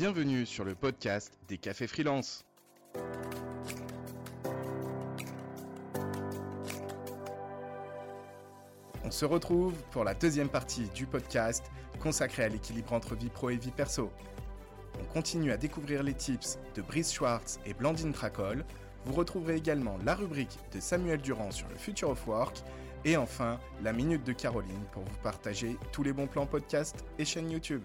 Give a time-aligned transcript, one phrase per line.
[0.00, 2.44] Bienvenue sur le podcast des cafés freelance.
[9.02, 11.64] On se retrouve pour la deuxième partie du podcast
[11.98, 14.12] consacré à l'équilibre entre vie pro et vie perso.
[15.00, 18.64] On continue à découvrir les tips de Brice Schwartz et Blandine Tracol.
[19.04, 22.62] Vous retrouverez également la rubrique de Samuel Durand sur le Future of Work
[23.04, 27.24] et enfin la minute de Caroline pour vous partager tous les bons plans podcast et
[27.24, 27.82] chaîne YouTube.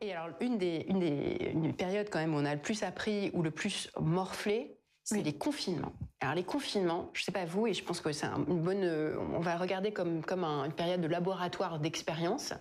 [0.00, 2.82] Et alors, une des, une des une périodes quand même où on a le plus
[2.82, 5.92] appris ou le plus morflé, c'est les confinements.
[6.20, 9.18] Alors les confinements, je sais pas vous, et je pense que c'est une bonne, euh,
[9.34, 12.52] on va regarder comme comme un, une période de laboratoire d'expérience.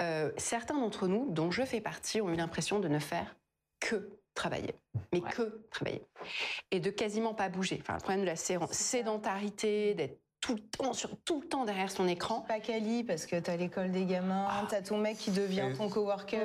[0.00, 3.36] Euh, certains d'entre nous, dont je fais partie, ont eu l'impression de ne faire
[3.80, 4.74] que travailler,
[5.12, 6.02] mais que travailler,
[6.70, 7.78] et de quasiment pas bouger.
[7.80, 11.90] Enfin, le problème de la sédentarité, d'être tout le temps, sur tout le temps derrière
[11.90, 12.40] son écran.
[12.48, 14.66] Pas Cali parce que t'as l'école des gamins, ah.
[14.68, 16.38] t'as ton mec qui devient ton coworker.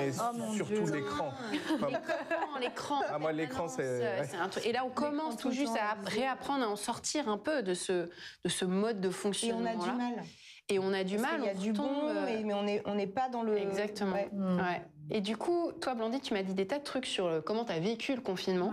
[0.00, 1.32] Et oh, surtout l'écran.
[2.60, 3.00] l'écran.
[3.08, 4.28] Ah, moi, l'écran, c'est.
[4.64, 8.10] Et là, on commence tout juste à réapprendre à en sortir un peu de ce,
[8.44, 9.70] de ce mode de fonctionnement.
[9.70, 10.24] Et on a du mal.
[10.70, 11.40] Et on a du mal.
[11.40, 13.56] Il y a du bon, euh, mais on n'est on n'est pas dans le.
[13.56, 14.14] Exactement.
[14.14, 14.82] Ouais.
[15.10, 17.72] Et du coup, toi, Blandine, tu m'as dit des tas de trucs sur comment tu
[17.72, 18.72] as vécu le confinement.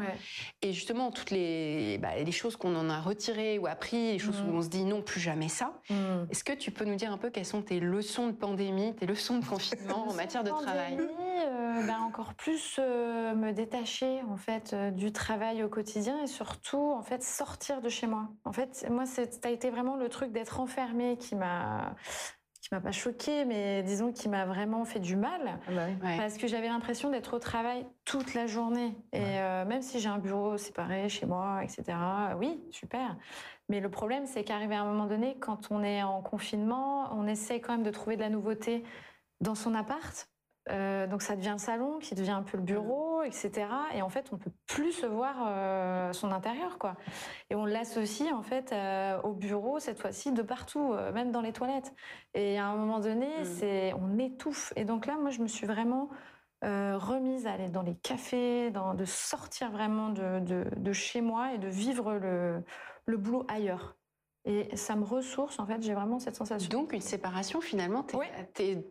[0.62, 4.42] Et justement, toutes les, bah, les choses qu'on en a retirées ou appris, les choses
[4.42, 4.56] où mm.
[4.56, 5.74] on se dit non, plus jamais ça.
[5.90, 6.26] Mm.
[6.32, 9.06] Est-ce que tu peux nous dire un peu quelles sont tes leçons de pandémie, tes
[9.06, 10.98] leçons de confinement en matière de travail?
[11.46, 16.28] euh, bah, Encore plus euh, me détacher en fait euh, du travail au quotidien et
[16.28, 18.30] surtout en fait sortir de chez moi.
[18.46, 21.96] En fait, moi, ça a été vraiment le truc d'être enfermé qui m'a
[22.66, 26.36] qui m'a pas choqué, mais disons qui m'a vraiment fait du mal, ah bah parce
[26.40, 28.98] que j'avais l'impression d'être au travail toute la journée.
[29.14, 31.96] Et euh, même si j'ai un bureau séparé chez moi, etc.,
[32.40, 33.18] oui, super.
[33.70, 37.28] Mais le problème, c'est qu'arrivé à un moment donné, quand on est en confinement, on
[37.28, 38.84] essaie quand même de trouver de la nouveauté
[39.42, 40.28] dans son appart,
[40.72, 43.68] euh, donc ça devient le salon, qui devient un peu le bureau, etc.
[43.94, 46.96] Et en fait, on peut plus se voir euh, son intérieur, quoi.
[47.50, 51.54] Et on l'associe en fait euh, au bureau cette fois-ci de partout, même dans les
[51.54, 51.94] toilettes.
[52.34, 53.46] Et à un moment donné, mm.
[53.46, 54.74] c'est on étouffe.
[54.76, 56.10] Et donc là, moi, je me suis vraiment
[56.62, 61.54] remise à aller dans les cafés, dans, de sortir vraiment de, de, de, chez moi
[61.54, 62.64] et de vivre le,
[63.06, 63.95] le boulot ailleurs.
[64.48, 66.70] Et ça me ressource, en fait, j'ai vraiment cette sensation.
[66.70, 68.06] Donc, une séparation, finalement,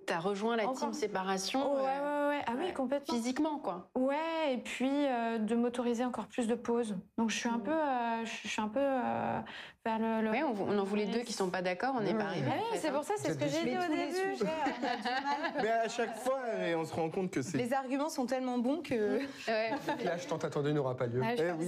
[0.06, 1.76] t'as rejoint la team séparation.
[1.76, 2.44] ouais, ouais, ouais.
[2.46, 3.14] Ah oui, complètement.
[3.14, 3.88] Physiquement, quoi.
[3.94, 6.96] Ouais, et puis euh, de m'autoriser encore plus de pauses.
[7.18, 7.62] Donc, je suis un mmh.
[7.62, 9.40] peu, euh, je suis un peu euh,
[9.84, 10.30] vers le.
[10.30, 12.50] Oui, on, en voulait deux qui sont pas d'accord, on n'est pas arrivé.
[12.72, 14.44] Oui, c'est pour ça, c'est ce que j'ai dit au début.
[15.62, 16.40] Mais à chaque fois,
[16.76, 17.58] on se rend compte que c'est.
[17.58, 19.18] Les arguments sont tellement bons que.
[19.48, 19.70] ouais.
[20.04, 21.22] Là, tant attendu n'aura pas lieu.
[21.24, 21.66] Ah, eh oui,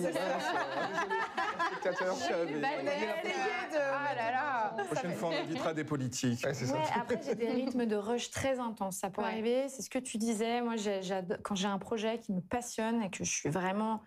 [1.86, 2.16] spectateurs,
[3.92, 4.74] ah là là.
[4.76, 6.44] La prochaine fois, on évitera des politiques.
[6.44, 6.52] Ouais,
[6.94, 8.96] après, j'ai des rythmes de rush très intenses.
[8.96, 9.68] Ça peut arriver.
[9.68, 10.55] C'est ce que tu disais.
[10.62, 10.74] Moi,
[11.42, 14.02] quand j'ai un projet qui me passionne et que je suis vraiment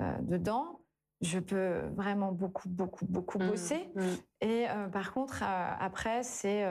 [0.00, 0.80] euh, dedans,
[1.22, 3.48] je peux vraiment beaucoup, beaucoup, beaucoup mmh.
[3.48, 3.90] bosser.
[3.94, 4.02] Mmh.
[4.42, 6.64] Et euh, par contre, euh, après, c'est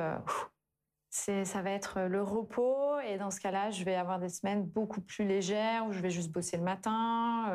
[1.46, 5.00] ça va être le repos et dans ce cas-là, je vais avoir des semaines beaucoup
[5.00, 7.46] plus légères où je vais juste bosser le matin,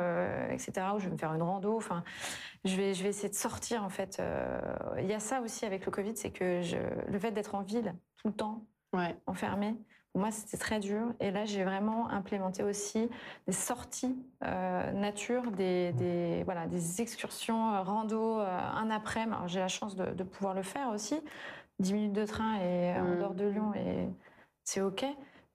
[0.49, 0.87] etc.
[0.95, 1.77] Où je vais me faire une rando.
[1.77, 2.03] Enfin,
[2.65, 4.19] je vais je vais essayer de sortir en fait.
[4.97, 6.77] Il y a ça aussi avec le Covid, c'est que je,
[7.07, 9.15] le fait d'être en ville tout le temps, ouais.
[9.27, 9.75] enfermé,
[10.15, 11.13] moi c'était très dur.
[11.19, 13.09] Et là, j'ai vraiment implémenté aussi
[13.47, 19.21] des sorties euh, nature, des, des voilà des excursions euh, rando euh, un après.
[19.21, 21.19] Alors j'ai la chance de, de pouvoir le faire aussi
[21.79, 23.17] 10 minutes de train et en mm.
[23.17, 24.07] dehors de Lyon et
[24.63, 25.05] c'est ok.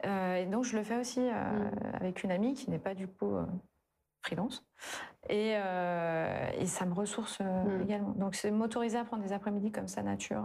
[0.04, 1.70] Euh, et donc je le fais aussi euh, mm.
[1.94, 3.46] avec une amie qui n'est pas du coup euh,
[4.22, 4.66] freelance
[5.28, 7.82] et, et, ça me ressource mm.
[7.82, 8.12] également.
[8.12, 10.44] Donc c'est m'autoriser à prendre des après-midi comme ça nature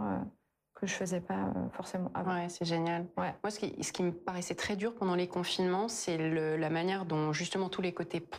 [0.82, 2.34] que je faisais pas forcément avant.
[2.34, 3.06] Ouais, c'est génial.
[3.16, 3.32] Ouais.
[3.44, 7.04] Moi, ce qui, ce qui me paraissait très dur pendant les confinements, c'est la manière
[7.04, 8.36] dont justement tous les côtés euh,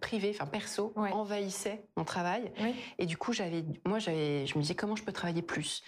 [0.00, 2.52] privé, enfin perso, envahissait mon travail.
[2.98, 5.82] Et du coup, j'avais, moi, j'avais, je me disais comment je peux travailler plus?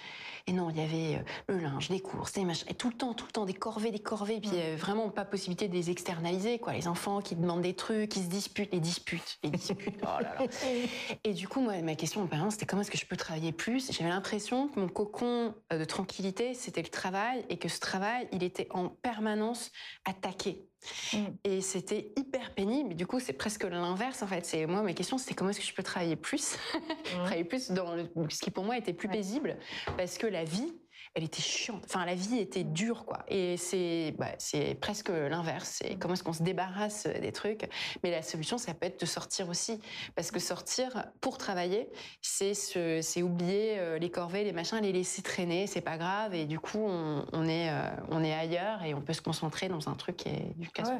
[0.46, 3.14] Et non, il y avait euh, le linge, les courses, machins, et tout le temps,
[3.14, 4.36] tout le temps des corvées, des corvées.
[4.36, 6.72] Et puis euh, vraiment pas possibilité de les externaliser, quoi.
[6.72, 10.00] Les enfants qui demandent des trucs, qui se disputent, les disputes, les disputes.
[10.02, 10.46] oh là là.
[11.24, 13.52] Et du coup, moi, ma question en permanence, c'était comment est-ce que je peux travailler
[13.52, 13.92] plus?
[13.92, 18.42] J'avais l'impression que mon cocon de tranquillité, c'était le travail, et que ce travail, il
[18.42, 19.70] était en permanence
[20.04, 20.66] attaqué
[21.12, 21.16] Mm.
[21.44, 22.94] Et c'était hyper pénible.
[22.94, 24.44] Du coup, c'est presque l'inverse en fait.
[24.44, 26.56] C'est moi ma question, c'était comment est-ce que je peux travailler plus,
[27.04, 27.96] travailler plus dans
[28.28, 29.56] ce qui pour moi était plus paisible,
[29.96, 30.72] parce que la vie,
[31.14, 31.82] elle était chiante.
[31.84, 33.18] Enfin, la vie était dure, quoi.
[33.28, 35.80] Et c'est bah, c'est presque l'inverse.
[35.82, 37.68] C'est comment est-ce qu'on se débarrasse des trucs.
[38.02, 39.80] Mais la solution, ça peut être de sortir aussi.
[40.14, 45.22] Parce que sortir pour travailler, c'est c'est oublier euh, les corvées, les machins, les laisser
[45.22, 46.34] traîner, c'est pas grave.
[46.34, 49.88] Et du coup, on, est, euh, on est ailleurs et on peut se concentrer dans
[49.88, 50.90] un truc qui est du casse.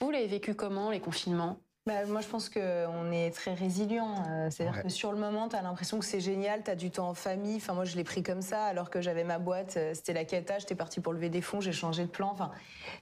[0.00, 1.58] Vous l'avez vécu comment, les confinements?
[1.84, 4.14] Bah, moi, je pense qu'on est très résilient.
[4.28, 6.92] Euh, c'est-à-dire que sur le moment, tu as l'impression que c'est génial, tu as du
[6.92, 7.56] temps en famille.
[7.56, 10.24] Enfin, moi, je l'ai pris comme ça, alors que j'avais ma boîte, euh, c'était la
[10.24, 12.30] cata, j'étais partie pour lever des fonds, j'ai changé de plan.
[12.30, 12.52] Enfin,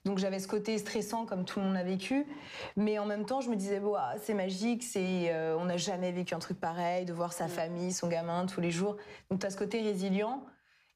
[0.07, 2.27] donc, j'avais ce côté stressant, comme tout le monde a vécu.
[2.77, 5.77] Mais en même temps, je me disais, bon, ah, c'est magique, c'est, euh, on n'a
[5.77, 7.51] jamais vécu un truc pareil, de voir sa mm.
[7.51, 8.97] famille, son gamin tous les jours.
[9.31, 10.43] Donc, tu as ce côté résilient.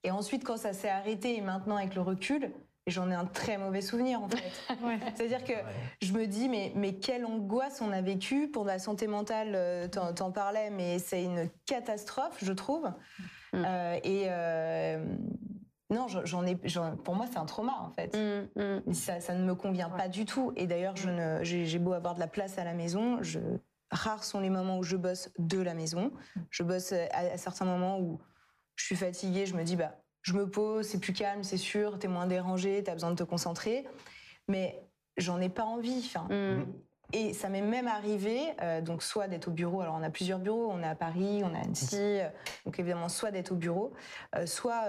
[0.04, 2.50] Et ensuite, quand ça s'est arrêté, et maintenant, avec le recul,
[2.86, 4.52] j'en ai un très mauvais souvenir en fait.
[5.16, 5.54] C'est-à-dire que
[6.02, 9.52] je me dis mais mais quelle angoisse on a vécu pour la santé mentale.
[9.54, 12.92] Euh, t'en parlais, mais c'est une catastrophe, je trouve.
[13.52, 13.64] Mm.
[13.66, 15.04] Euh, et euh,
[15.90, 16.56] non, j'en ai.
[16.56, 18.14] Pour moi, c'est un trauma en fait.
[18.16, 18.92] Mm, mm.
[18.92, 20.52] Ça, ça, ne me convient pas du tout.
[20.56, 23.38] Et d'ailleurs, je ne, j'ai beau avoir de la place à la maison, je,
[23.90, 26.12] rares sont les moments où je bosse de la maison.
[26.50, 28.20] Je bosse à, à certains moments où
[28.76, 31.99] je suis fatiguée, je me dis bah je me pose, c'est plus calme, c'est sûr,
[31.99, 33.87] t'es moins dérangé, t'as besoin de te concentrer.
[34.49, 34.82] Mais
[35.19, 36.12] j'en ai pas envie.
[36.31, 36.62] Mm.
[37.12, 40.38] Et ça m'est même arrivé, euh, donc soit d'être au bureau, alors on a plusieurs
[40.38, 42.29] bureaux, on est à Paris, on est à Annecy, euh,
[42.65, 43.93] donc évidemment soit d'être au bureau,
[44.35, 44.87] euh, soit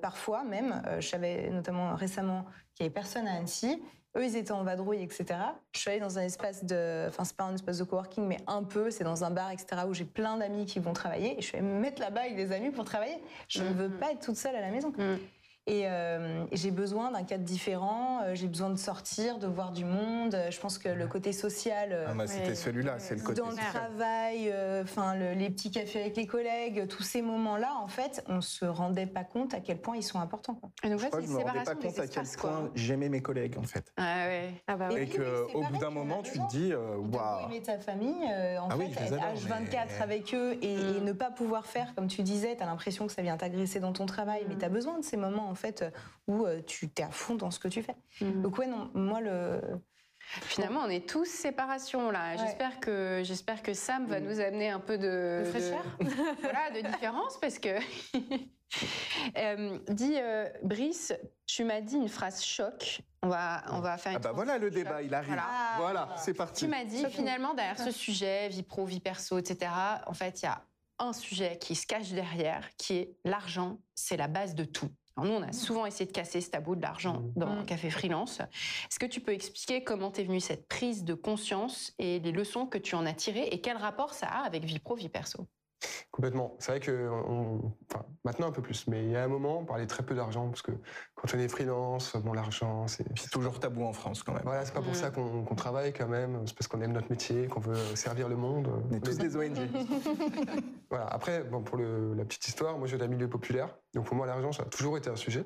[0.00, 3.82] parfois même, je savais notamment récemment qu'il y avait personne à Annecy,
[4.16, 5.26] eux, ils étaient en vadrouille, etc.
[5.72, 8.38] Je suis allée dans un espace de, enfin, c'est pas un espace de coworking, mais
[8.46, 11.38] un peu, c'est dans un bar, etc., où j'ai plein d'amis qui vont travailler.
[11.38, 13.18] Et je suis allée me mettre là-bas avec des amis pour travailler.
[13.48, 13.98] Je ne veux mm-hmm.
[13.98, 14.92] pas être toute seule à la maison.
[14.96, 15.16] Mm.
[15.66, 15.86] Et,
[16.52, 18.20] j'ai besoin d'un cadre différent.
[18.24, 20.36] Euh, j'ai besoin de sortir, de voir du monde.
[20.50, 22.06] Je pense que le côté social.
[22.08, 26.00] Ah bah c'était celui-là, c'est le côté dans le travail, euh, enfin les petits cafés
[26.00, 29.78] avec les collègues, tous ces moments-là, en fait, on se rendait pas compte à quel
[29.78, 30.60] point ils sont importants.
[30.82, 33.58] Et donc, je, fait, je me rendais pas compte à quel point j'aimais mes collègues,
[33.58, 33.92] en fait.
[33.96, 34.54] Ah ouais.
[34.66, 37.46] Ah bah et qu'au bout d'un moment, tu te dis, waouh.
[37.46, 38.24] aimer ta famille,
[38.60, 41.04] en ah fait, être H24 avec eux et, mm.
[41.04, 43.92] ne pas pouvoir faire, comme tu disais, tu as l'impression que ça vient t'agresser dans
[43.92, 44.58] ton travail, mais mm.
[44.58, 45.90] tu as besoin de ces moments fait, euh,
[46.26, 47.96] où euh, tu t'es à fond dans ce que tu fais.
[48.20, 48.42] Mhm.
[48.42, 49.60] Donc ouais, non, moi le...
[50.42, 52.36] Finalement, on est tous séparation là.
[52.36, 55.84] J'espère que j'espère que Sam va nous amener un peu de, de fraîcheur,
[56.40, 57.78] voilà, de différence parce que.
[59.38, 60.16] euh, dis
[60.64, 61.12] Brice,
[61.46, 63.02] tu m'as dit une phrase choc.
[63.22, 64.12] On va on va faire.
[64.12, 65.40] Une ah bah voilà le débat, il arrive.
[65.78, 66.64] Voilà, c'est parti.
[66.64, 69.70] Tu m'as dit finalement derrière ce sujet, vie pro, vie perso, etc.
[70.06, 70.60] En fait, il y a
[70.98, 73.78] un sujet qui se cache derrière, qui est l'argent.
[73.94, 74.90] C'est la base de tout
[75.24, 77.32] nous, on a souvent essayé de casser ce tabou de l'argent mmh.
[77.36, 77.66] dans mmh.
[77.66, 78.40] Café Freelance.
[78.40, 82.66] Est-ce que tu peux expliquer comment t'es venue cette prise de conscience et les leçons
[82.66, 85.46] que tu en as tirées et quel rapport ça a avec vie pro, vie perso?
[86.10, 86.56] Complètement.
[86.58, 87.10] C'est vrai que
[88.24, 90.48] maintenant un peu plus, mais il y a un moment, on parlait très peu d'argent
[90.48, 90.72] parce que
[91.14, 94.44] quand on est freelance, bon, l'argent, c'est toujours tabou en France quand même.
[94.44, 94.94] Voilà, c'est pas pour mm.
[94.94, 96.46] ça qu'on travaille quand même.
[96.46, 98.68] C'est parce qu'on aime notre métier, qu'on veut servir le monde.
[98.90, 99.58] On est tous des ONG.
[100.90, 101.06] voilà.
[101.06, 104.26] Après, bon, pour la petite histoire, moi, je viens d'un milieu populaire, donc pour moi,
[104.26, 105.44] l'argent, ça a toujours été un sujet.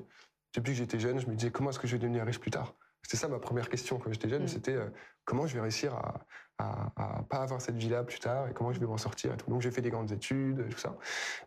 [0.53, 2.51] Depuis que j'étais jeune, je me disais comment est-ce que je vais devenir riche plus
[2.51, 2.75] tard?
[3.03, 4.47] C'était ça ma première question quand j'étais jeune, mm.
[4.47, 4.89] c'était euh,
[5.25, 6.25] comment je vais réussir à,
[6.61, 9.49] à, pas avoir cette vie-là plus tard et comment je vais m'en sortir et tout.
[9.49, 10.95] Donc j'ai fait des grandes études, tout ça.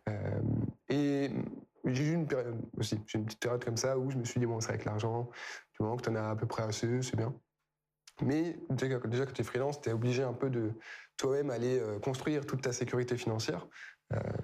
[0.09, 0.41] Euh,
[0.89, 1.31] et
[1.85, 4.39] j'ai eu une période aussi, j'ai une petite période comme ça où je me suis
[4.39, 5.29] dit bon, c'est avec l'argent,
[5.73, 7.33] du moment que tu en as à peu près assez, c'est bien.
[8.21, 10.71] Mais déjà, déjà que tu es freelance, tu es obligé un peu de
[11.17, 13.67] toi-même aller euh, construire toute ta sécurité financière.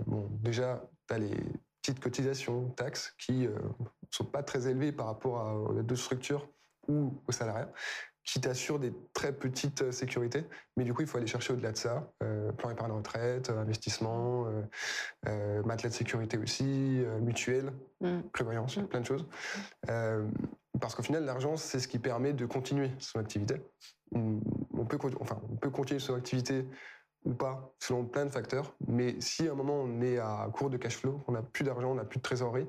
[0.06, 1.36] bon, déjà, tu as les
[1.82, 3.50] petites cotisations, taxes qui ne
[4.12, 6.48] sont pas très élevées par rapport à d'autres structures
[6.88, 7.68] ou aux salariés,
[8.24, 10.46] qui t'assurent des très petites euh, sécurités.
[10.78, 12.12] Mais du coup, il faut aller chercher au-delà de ça.
[12.24, 14.48] Euh, plan épargne retraite, euh, investissement,
[15.28, 18.22] euh, matelas de sécurité aussi, mutuelle, mm.
[18.34, 18.88] prévoyance, mm.
[18.88, 19.26] plein de choses.
[20.80, 23.56] parce qu'au final, l'argent, c'est ce qui permet de continuer son activité.
[24.14, 26.66] On peut, enfin, on peut continuer son activité
[27.24, 28.74] ou pas, selon plein de facteurs.
[28.88, 31.64] Mais si à un moment on est à court de cash flow, on n'a plus
[31.64, 32.68] d'argent, on n'a plus de trésorerie,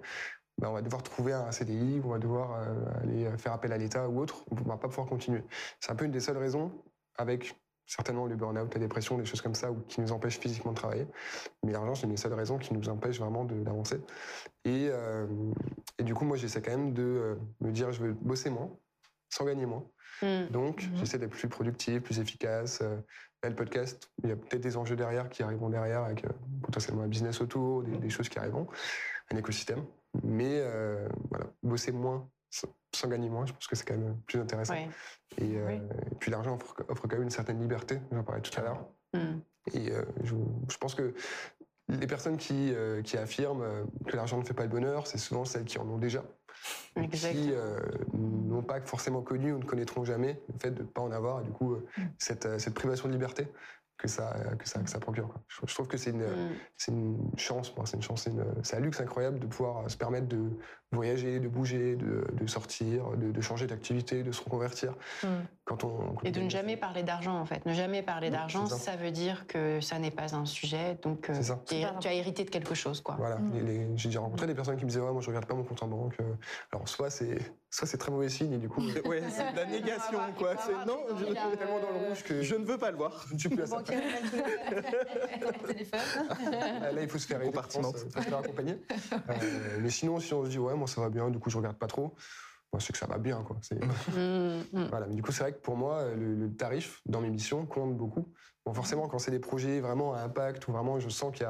[0.58, 3.78] ben, on va devoir trouver un CDI, on va devoir euh, aller faire appel à
[3.78, 5.42] l'État ou autre, on ne va pas pouvoir continuer.
[5.80, 6.72] C'est un peu une des seules raisons,
[7.16, 7.56] avec
[7.86, 11.06] certainement le burn-out, la dépression, des choses comme ça, qui nous empêchent physiquement de travailler.
[11.64, 14.00] Mais l'argent, c'est une des seules raisons qui nous empêche vraiment d'avancer.
[14.64, 15.26] Et, euh,
[15.98, 18.70] et, du coup, moi, j'essaie quand même de euh, me dire, je veux bosser moins,
[19.30, 19.84] sans gagner moins.
[20.22, 20.46] Mmh.
[20.50, 20.96] Donc, mmh.
[20.96, 22.80] j'essaie d'être plus productif, plus efficace.
[22.80, 26.24] Là, le podcast, il y a peut-être des enjeux derrière qui arriveront derrière, avec
[26.62, 28.68] potentiellement un business autour, des, des choses qui arriveront,
[29.30, 29.84] un écosystème.
[30.22, 32.28] Mais euh, voilà, bosser moins
[32.94, 34.74] sans gagner moins, je pense que c'est quand même plus intéressant.
[35.40, 35.78] Euh,
[36.10, 38.86] et, puis l'argent offre, quand même une certaine liberté, j'en parlais tout à l'heure.
[39.14, 39.40] Mm.
[39.72, 41.14] Et euh, je, pense que
[41.88, 45.64] les personnes qui, qui affirment que l'argent ne fait pas le bonheur, c'est souvent celles
[45.64, 46.22] qui en ont déjà.
[47.10, 47.54] Qui
[48.12, 51.40] n'ont pas forcément connu ou ne connaîtront jamais le fait de ne pas en avoir,
[51.40, 52.02] et du coup, mm.
[52.18, 53.48] cette, cette privation de liberté
[54.02, 55.32] que ça, que ça, que ça procure.
[55.48, 56.56] Je, trouve que c'est une, mm.
[56.76, 58.28] c'est une chance, c'est une chance,
[58.62, 60.58] c'est un luxe incroyable de pouvoir se permettre de
[60.92, 64.94] voyager, de bouger, de, de sortir, de, de changer d'activité, de se reconvertir.
[65.22, 65.26] Mm.
[65.64, 67.64] Quand on, Et de ne jamais parler d'argent, en fait.
[67.66, 68.96] Ne jamais parler d'argent, ça.
[68.96, 71.34] veut dire que ça n'est pas un sujet, donc euh,
[71.66, 73.00] tu, as hérité de quelque chose.
[73.00, 73.14] Quoi.
[73.16, 73.36] Voilà.
[73.36, 73.96] Mm.
[73.96, 75.82] J'ai déjà rencontré des personnes qui me disaient ouais, moi je regarde pas mon compte
[75.82, 76.14] en banque.
[76.20, 76.34] Euh.
[76.72, 77.38] Alors soit c'est
[77.70, 80.56] soit c'est très mauvais signe et du coup ouais, c'est la négation quoi.
[80.58, 83.24] C'est non, je suis tellement dans le rouge que je ne veux pas le voir.
[83.28, 83.78] Je ne suis plus à ça.
[86.92, 88.78] Là il faut se faire faire accompagner.
[89.12, 91.56] Euh, mais sinon si on se dit ouais moi ça va bien, du coup je
[91.56, 92.14] regarde pas trop.
[92.72, 93.56] Moi, c'est que ça va bien, quoi.
[93.76, 94.86] Mmh, mmh.
[94.88, 95.06] Voilà.
[95.06, 98.32] Mais du coup, c'est vrai que pour moi, le, tarif dans mes missions compte beaucoup.
[98.64, 101.46] Bon, forcément, quand c'est des projets vraiment à impact, ou vraiment je sens qu'il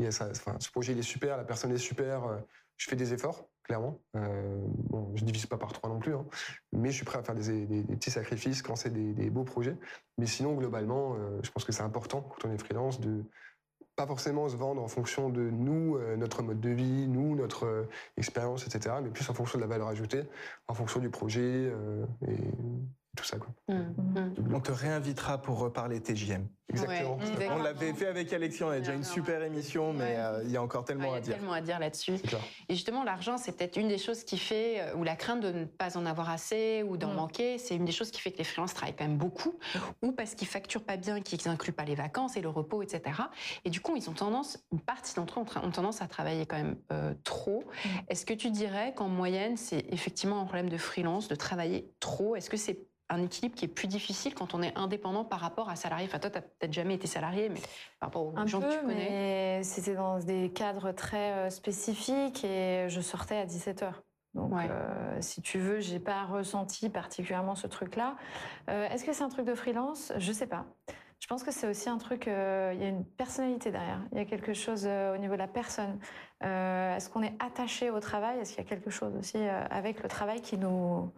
[0.00, 2.38] y a, ça, enfin, ce projet il est super, la personne est super, euh,
[2.78, 4.00] je fais des efforts, clairement.
[4.16, 4.56] Euh,
[4.88, 6.24] bon, je divise pas par trois non plus, hein,
[6.72, 9.76] mais je suis prêt à faire des, petits sacrifices quand c'est des, beaux projets.
[10.16, 13.24] Mais sinon, globalement, euh, je pense que c'est important quand on est freelance de
[13.96, 17.66] pas forcément se vendre en fonction de nous, euh, notre mode de vie, nous, notre
[17.66, 20.24] euh, expérience, etc., mais plus en fonction de la valeur ajoutée,
[20.68, 22.38] en fonction du projet euh, et
[23.16, 23.38] tout ça.
[23.38, 23.50] Quoi.
[23.68, 23.74] Mmh.
[23.74, 24.54] Mmh.
[24.54, 26.46] On te réinvitera pour reparler TJM.
[26.82, 27.18] Exactement.
[27.56, 30.56] On l'avait fait avec Alexis, on a déjà une super émission, mais euh, il y
[30.56, 31.28] a encore tellement à dire.
[31.28, 32.14] Il y a tellement à dire là-dessus.
[32.68, 35.50] Et justement, l'argent, c'est peut-être une des choses qui fait, euh, ou la crainte de
[35.50, 37.16] ne pas en avoir assez ou d'en mmh.
[37.16, 39.54] manquer, c'est une des choses qui fait que les freelances travaillent quand même beaucoup,
[40.02, 43.02] ou parce qu'ils facturent pas bien, qu'ils incluent pas les vacances et le repos, etc.
[43.64, 46.56] Et du coup, ils ont tendance, une partie d'entre eux ont, tendance à travailler quand
[46.56, 47.64] même euh, trop.
[48.08, 52.36] Est-ce que tu dirais qu'en moyenne, c'est effectivement un problème de freelance, de travailler trop?
[52.36, 52.78] Est-ce que c'est
[53.10, 56.06] un équilibre qui est plus difficile quand on est indépendant par rapport à salarié?
[56.06, 57.60] Enfin, toi, tu n'as peut-être jamais été salarié, mais
[58.00, 59.62] par rapport aux gens que tu connais.
[59.62, 63.92] C'était dans des cadres très euh, spécifiques et je sortais à 17 h
[64.34, 68.16] Donc, euh, si tu veux, j'ai pas ressenti particulièrement ce truc-là.
[68.70, 70.12] Euh, est-ce que c'est un truc de freelance?
[70.16, 70.64] Je sais pas.
[71.20, 72.26] Je pense que c'est aussi un truc.
[72.26, 74.00] Il y a une personnalité derrière.
[74.12, 75.98] Il y a quelque chose au niveau de la personne.
[76.42, 78.40] Est-ce qu'on est attaché au travail?
[78.40, 81.10] Est-ce qu'il y a quelque chose aussi avec le travail qui nous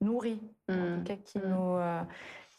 [0.00, 1.04] nourrit, en tout mmh.
[1.04, 1.42] cas qui, mmh.
[1.46, 1.78] nous,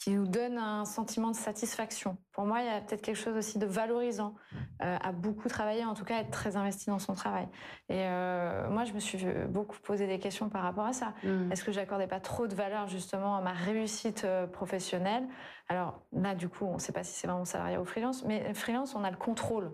[0.03, 2.17] qui nous donne un sentiment de satisfaction.
[2.33, 4.36] Pour moi, il y a peut-être quelque chose aussi de valorisant
[4.81, 7.48] euh, à beaucoup travailler, en tout cas être très investi dans son travail.
[7.88, 11.13] Et euh, moi, je me suis beaucoup posé des questions par rapport à ça.
[11.24, 11.53] Mmh.
[11.53, 15.25] Est-ce que j'accordais pas trop de valeur justement à ma réussite professionnelle?
[15.69, 18.53] Alors là, du coup, on ne sait pas si c'est vraiment salarié ou freelance, mais
[18.53, 19.72] freelance, on a le contrôle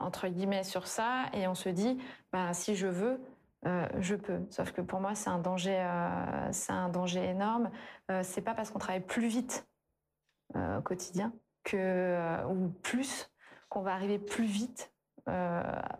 [0.00, 1.98] entre guillemets sur ça, et on se dit,
[2.32, 3.20] bah, si je veux,
[3.66, 4.40] euh, je peux.
[4.50, 7.70] Sauf que pour moi, c'est un danger, euh, c'est un danger énorme.
[8.10, 9.66] Euh, c'est pas parce qu'on travaille plus vite
[10.56, 13.30] au quotidien que ou plus
[13.68, 14.92] qu'on va arriver plus vite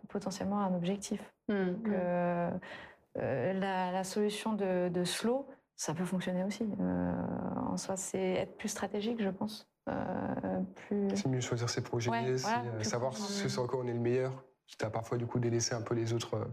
[0.08, 1.22] potentiellement à un objectif.
[1.48, 2.60] Mmh, mmh.
[3.14, 6.68] la, solution de, slow, ça peut fonctionner aussi.
[6.80, 9.70] en soi, c'est être plus stratégique, je pense.
[10.74, 11.10] plus...
[11.14, 12.10] C'est mieux choisir ses projets,
[12.82, 14.32] savoir ce sur quoi on est le meilleur
[14.70, 16.44] quitte à parfois du coup délaisser un peu les autres euh,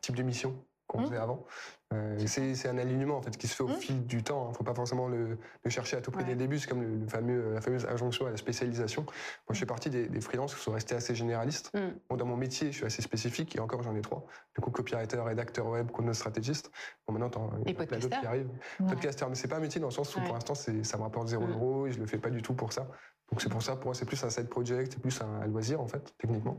[0.00, 1.06] types de missions qu'on mmh.
[1.06, 1.44] faisait avant.
[1.92, 3.76] Euh, c'est un alignement en fait qui se fait au mmh.
[3.76, 4.42] fil du temps.
[4.42, 4.50] Il hein.
[4.50, 5.38] ne faut pas forcément le,
[5.68, 6.58] chercher à tout prix dès le début.
[6.58, 9.02] C'est comme le, fameux, la fameuse injonction à la spécialisation.
[9.02, 9.68] Moi, je fais mmh.
[9.68, 11.72] partie des, freelances qui sont restés assez généralistes.
[12.10, 14.26] dans mon métier, je suis assez spécifique et encore j'en ai trois.
[14.54, 16.70] Du coup, copywriter, rédacteur web, chronostratégiste.
[17.06, 18.50] Bon, maintenant, il y a plein d'autres qui arrivent.
[18.86, 21.28] Podcaster, mais c'est pas un métier dans le sens où pour l'instant, ça me rapporte
[21.28, 22.86] 0 euros et je le fais pas du tout pour ça.
[23.30, 25.80] Donc c'est pour ça, pour moi, c'est plus un side project, c'est plus un, loisir
[25.80, 26.58] en fait, techniquement.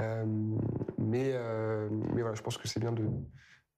[0.00, 0.24] Euh,
[0.98, 3.04] mais, euh, mais voilà, je pense que c'est bien de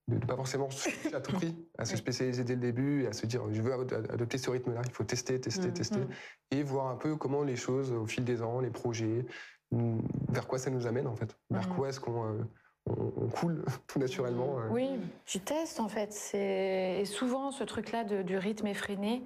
[0.08, 3.12] ne pas forcément se à tout prix, à se spécialiser dès le début et à
[3.12, 4.82] se dire je veux adopter ce rythme-là.
[4.84, 6.08] Il faut tester, tester, mm, tester mm.
[6.52, 9.26] et voir un peu comment les choses au fil des ans, les projets,
[9.72, 12.44] mm, vers quoi ça nous amène en fait, vers quoi est-ce qu'on euh,
[12.86, 14.60] on, coule tout naturellement.
[14.70, 14.88] Oui,
[15.24, 16.14] tu testes en fait.
[16.34, 19.24] Et souvent, ce truc-là du rythme effréné,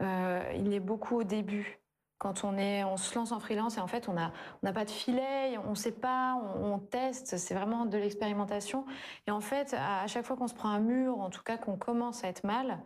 [0.00, 1.79] il est beaucoup au début
[2.20, 4.84] quand on, est, on se lance en freelance et en fait on n'a on pas
[4.84, 8.84] de filet, on ne sait pas, on, teste, c'est vraiment de l'expérimentation.
[9.26, 11.76] Et en fait, à, chaque fois qu'on se prend un mur, en tout cas qu'on
[11.76, 12.78] commence à être mal,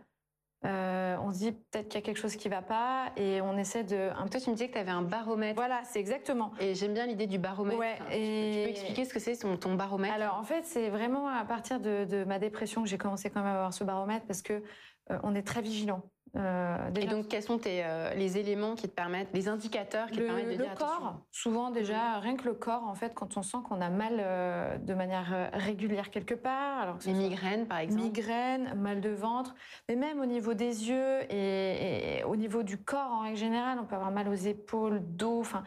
[0.65, 3.41] euh, on se dit peut-être qu'il y a quelque chose qui ne va pas et
[3.41, 4.09] on essaie de.
[4.17, 4.27] Un...
[4.27, 5.55] Toi, tu me disais que tu avais un baromètre.
[5.55, 6.53] Voilà, c'est exactement.
[6.61, 7.77] Et j'aime bien l'idée du baromètre.
[7.77, 8.53] Ouais, et...
[8.55, 10.15] Tu peux expliquer ce que c'est ton, baromètre?
[10.15, 13.49] Alors, en fait, c'est vraiment à partir de, ma dépression que j'ai commencé quand même
[13.49, 14.63] à avoir ce baromètre parce que
[15.11, 16.01] euh, on est très vigilant
[16.37, 20.23] Euh, et donc, quels sont euh, les éléments qui te permettent, les indicateurs qui te
[20.23, 23.57] permettent de le corps, souvent déjà, rien que le corps, en fait, quand on sent
[23.67, 26.79] qu'on a mal euh, de manière régulière quelque part.
[26.79, 28.03] Alors les migraines, par exemple.
[28.03, 29.55] Migraines, mal de ventre,
[29.87, 33.85] mais même au niveau des yeux et, au niveau du corps en règle générale, on
[33.85, 35.39] peut avoir mal aux épaules, dos.
[35.39, 35.63] Enfin,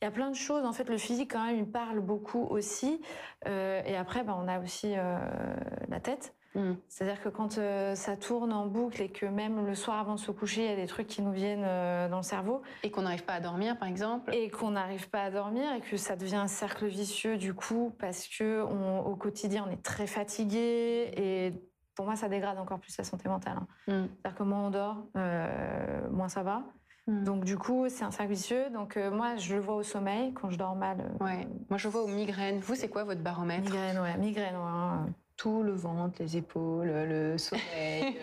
[0.00, 0.64] il y a plein de choses.
[0.64, 3.00] En fait, le physique quand même, il parle beaucoup aussi.
[3.46, 6.34] et après, ben, on a aussi la tête.
[6.54, 6.72] Mm.
[6.88, 10.20] C'est-à-dire que quand euh, ça tourne en boucle et que même le soir avant de
[10.20, 12.62] se coucher, il y a des trucs qui nous viennent euh, dans le cerveau.
[12.82, 14.34] Et qu'on n'arrive pas à dormir, par exemple.
[14.34, 17.94] Et qu'on n'arrive pas à dormir et que ça devient un cercle vicieux du coup
[17.98, 21.52] parce que au quotidien, on est très fatigué et
[21.94, 23.58] pour moi, ça dégrade encore plus la santé mentale.
[23.58, 23.66] Hein.
[23.86, 24.08] Mm.
[24.08, 26.62] C'est-à-dire que moins on dort, euh, moins ça va.
[27.06, 27.24] Mm.
[27.24, 28.70] Donc du coup, c'est un cercle vicieux.
[28.70, 31.12] Donc moi, je le vois au sommeil quand je dors mal.
[31.20, 31.46] ouais.
[31.70, 32.60] Moi, je le vois aux migraines.
[32.60, 33.62] Vous, c'est quoi votre baromètre?
[33.62, 34.56] Migraine, ouais, migraine.
[34.56, 37.62] Ouais, hein tout, le ventre, les épaules, le sommeil.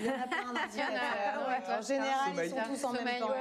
[0.00, 3.34] Il y en a plein En général, ils sont tous en même temps.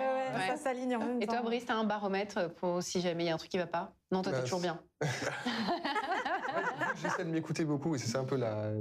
[0.48, 1.22] Ça s'aligne en même temps.
[1.22, 3.58] Et toi, Brice, t'as un baromètre pour si jamais il y a un truc qui
[3.58, 3.94] va pas?
[4.12, 4.80] Non, toi, t'es bah, toujours bien.
[7.02, 8.72] J'essaie de m'écouter beaucoup et c'est un peu la,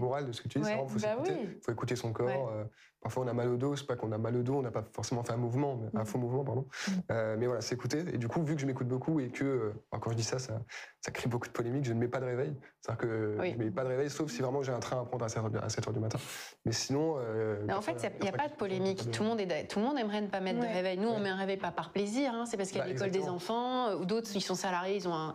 [0.00, 0.68] morale de ce que tu dis.
[0.68, 1.16] Il faut bah
[1.62, 2.50] faut écouter son corps.
[2.52, 2.64] Euh,
[3.00, 3.76] parfois, on a mal au dos.
[3.76, 6.02] C'est pas qu'on a mal au dos, on n'a pas forcément fait un mouvement, un
[6.02, 6.06] mm.
[6.06, 6.66] faux mouvement, pardon.
[6.66, 6.92] Mm.
[7.10, 8.04] Euh, mais voilà, s'écouter.
[8.12, 10.38] Et du coup, vu que je m'écoute beaucoup et que, euh, quand je dis ça,
[10.38, 10.60] ça,
[11.00, 12.54] ça, crée beaucoup de polémiques, je ne mets pas de réveil.
[12.80, 15.04] C'est-à-dire que je ne mets pas de réveil, sauf si vraiment j'ai un train à
[15.04, 16.18] prendre à 7 h du matin.
[16.64, 17.16] Mais sinon.
[17.16, 19.10] en fait, il n'y a, pas de polémique.
[19.10, 20.98] Tout le, monde est, tout le monde aimerait ne pas mettre de réveil.
[20.98, 22.32] Nous, on met un réveil pas par plaisir.
[22.34, 22.44] Hein.
[22.46, 25.08] C'est parce qu'il y a bah, l'école des enfants ou d'autres, ils sont salariés, ils
[25.08, 25.32] ont un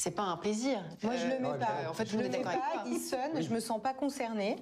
[0.00, 0.82] c'est pas un plaisir.
[1.02, 1.90] Moi, je le mets pas.
[1.90, 2.84] En fait, je le mets pas.
[2.86, 4.56] Il sonne, je me sens pas concernée.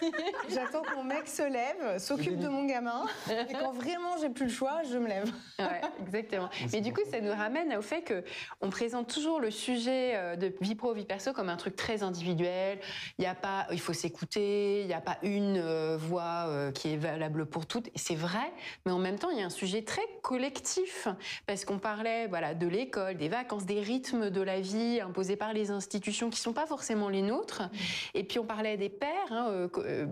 [0.48, 4.46] J'attends que mon mec se lève, s'occupe de mon gamin, et quand vraiment j'ai plus
[4.46, 5.30] le choix, je me lève.
[5.60, 6.48] ouais, exactement.
[6.72, 8.24] Mais du coup, ça nous ramène au fait que
[8.60, 12.02] on présente toujours le sujet euh, de vie pro vie perso comme un truc très
[12.02, 12.80] individuel.
[13.18, 14.80] Il y a pas, il faut s'écouter.
[14.80, 17.86] Il n'y a pas une euh, voix euh, qui est valable pour toutes.
[17.88, 18.52] Et c'est vrai,
[18.84, 21.06] mais en même temps, il y a un sujet très collectif
[21.46, 25.52] parce qu'on parlait, voilà, de l'école, des vacances, des rythmes de la vie imposées par
[25.52, 27.62] les institutions qui sont pas forcément les nôtres.
[27.62, 27.76] Mmh.
[28.14, 29.30] Et puis on parlait des pères.
[29.30, 30.06] Hein, euh, euh,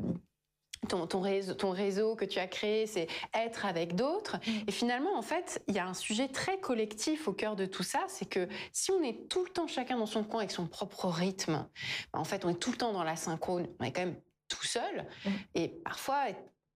[0.88, 4.36] ton, ton, réseau, ton, réseau, que tu as créé, c'est être avec d'autres.
[4.36, 4.50] Mmh.
[4.68, 7.82] Et finalement, en fait, il y a un sujet très collectif au cœur de tout
[7.82, 10.66] ça, c'est que si on est tout le temps chacun dans son coin avec son
[10.66, 11.66] propre rythme,
[12.12, 14.20] bah, en fait, on est tout le temps dans la synchrone, on est quand même
[14.48, 15.06] tout seul.
[15.24, 15.30] Mmh.
[15.56, 16.26] Et parfois,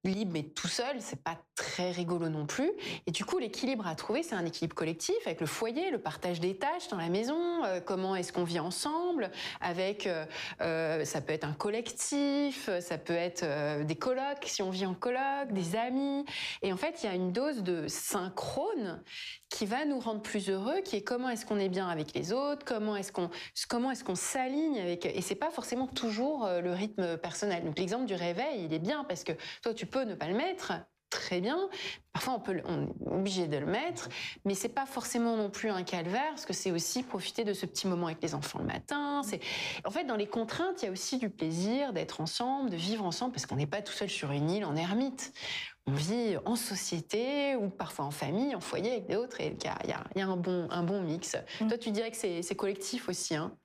[0.05, 2.71] libre mais tout seul, c'est pas très rigolo non plus.
[3.07, 6.41] Et du coup, l'équilibre à trouver, c'est un équilibre collectif avec le foyer, le partage
[6.41, 9.31] des tâches dans la maison, euh, comment est-ce qu'on vit ensemble,
[9.61, 10.25] avec, euh,
[10.61, 13.45] euh, ça peut être un collectif, ça peut être
[13.85, 16.25] des colocs, si on vit en coloc, des amis.
[16.63, 19.03] Et en fait, il y a une dose de synchrone
[19.53, 22.33] qui va nous rendre plus heureux, qui est comment est-ce qu'on est bien avec les
[22.33, 23.31] autres, comment est-ce qu'on
[23.69, 27.65] comment est-ce qu'on s'aligne avec et c'est pas forcément toujours le rythme personnel.
[27.65, 30.35] Donc l'exemple du réveil, il est bien parce que toi tu peux ne pas le
[30.35, 30.73] mettre,
[31.23, 31.69] très bien.
[32.13, 34.09] Parfois, on, peut, on est obligé de le mettre,
[34.45, 37.65] mais c'est pas forcément non plus un calvaire, parce que c'est aussi profiter de ce
[37.65, 39.23] petit moment avec les enfants le matin.
[39.23, 39.41] C'est
[39.85, 43.05] en fait dans les contraintes, il y a aussi du plaisir d'être ensemble, de vivre
[43.05, 45.33] ensemble, parce qu'on n'est pas tout seul sur une île en ermite.
[45.87, 49.69] On vit en société ou parfois en famille, en foyer avec d'autres, et il y
[49.69, 49.79] a,
[50.17, 51.37] y a, un bon un bon mix.
[51.61, 51.69] Mmh.
[51.69, 53.57] Toi, tu dirais que c'est collectif aussi, hein?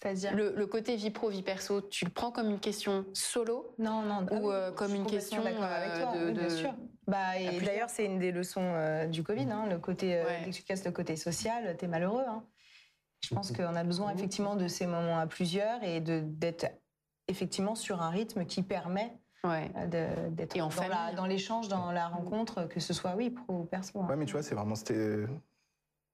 [0.00, 4.02] C'est-à-dire le, côté vie pro, vie perso, tu le prends comme une question solo Non,
[4.02, 4.26] non.
[4.30, 6.72] Ou euh, comme une question avec toi, euh, de, bien sûr.
[7.08, 10.50] Bah, et d'ailleurs, c'est une des leçons euh, du Covid, hein, le côté, ouais.
[10.52, 12.22] tu casses le côté social, t'es malheureux.
[12.28, 12.44] Hein.
[13.24, 16.66] Je pense qu'on a besoin effectivement de ces moments à plusieurs et d'être
[17.26, 19.18] effectivement sur un rythme qui permet
[19.88, 24.00] d'être dans, dans l'échange, dans la rencontre, que ce soit oui pro ou perso.
[24.00, 24.06] Hein.
[24.08, 24.76] Ouais, mais tu vois, c'est vraiment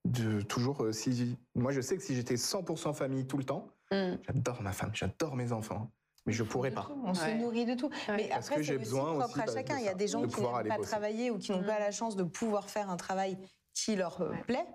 [0.04, 3.68] de toujours euh, si moi je sais que si j'étais 100% famille tout le temps,
[3.90, 4.18] mm.
[4.26, 5.90] j'adore ma femme, j'adore mes enfants.
[6.26, 6.88] Mais je pourrais pas.
[7.04, 7.90] On se nourrit de tout.
[8.08, 9.76] Mais Parce après, c'est propre à bah, chacun.
[9.76, 11.80] Il y a des gens qui n'aiment pas travailler ou qui n'ont pas mm.
[11.80, 13.36] la chance de pouvoir faire un travail
[13.74, 14.66] qui leur euh, plaît.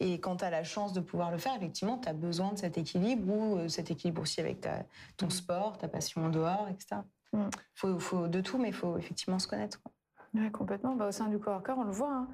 [0.00, 2.58] Et quand tu as la chance de pouvoir le faire, effectivement, tu as besoin de
[2.58, 4.82] cet équilibre ou euh, cet équilibre aussi avec ta,
[5.16, 5.30] ton mm.
[5.30, 7.02] sport, ta passion en dehors, etc.
[7.32, 9.80] Il faut, faut, de tout, mais il faut effectivement se connaître.
[10.34, 10.94] Oui, complètement.
[10.94, 12.12] Bah, au sein du corps cœur, on le voit.
[12.12, 12.28] Hein.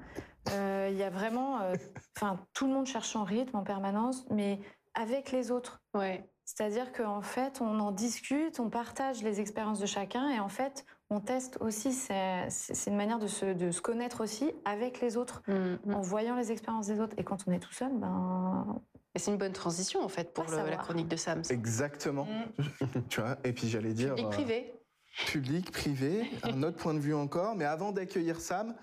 [0.51, 1.75] Euh, il y a vraiment, euh,
[2.15, 4.59] enfin, tout le monde cherche son rythme en permanence, mais
[4.97, 5.81] avec les autres.
[5.93, 6.27] Ouais.
[6.45, 10.85] C'est-à-dire qu'en fait, on en discute, on partage les expériences de chacun, et en fait,
[11.09, 11.91] on teste aussi.
[11.93, 12.47] C'est
[12.87, 15.53] une manière de se, de se, connaître aussi avec les autres, mmh,
[15.85, 15.93] mmh.
[15.93, 17.15] en voyant les expériences des autres.
[17.17, 18.81] Et quand on est tout seul, ben.
[19.15, 21.41] c'est une bonne transition en fait pour la chronique de Sam.
[21.49, 22.25] Exactement.
[22.25, 23.01] Mmh.
[23.09, 23.37] tu vois.
[23.43, 24.15] Et puis j'allais dire.
[24.15, 24.73] Public privé.
[25.25, 27.55] Public, privé, un autre point de vue encore.
[27.55, 28.75] Mais avant d'accueillir Sam,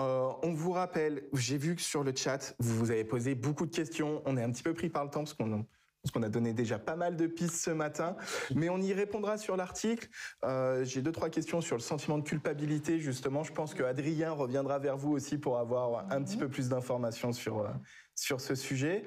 [0.00, 3.66] euh, on vous rappelle, j'ai vu que sur le chat, vous vous avez posé beaucoup
[3.66, 4.22] de questions.
[4.24, 5.66] On est un petit peu pris par le temps parce qu'on
[6.02, 8.16] parce qu'on a donné déjà pas mal de pistes ce matin,
[8.56, 10.08] mais on y répondra sur l'article.
[10.44, 13.44] Euh, j'ai deux trois questions sur le sentiment de culpabilité justement.
[13.44, 17.32] Je pense que Adrien reviendra vers vous aussi pour avoir un petit peu plus d'informations
[17.32, 17.68] sur euh,
[18.16, 19.04] sur ce sujet.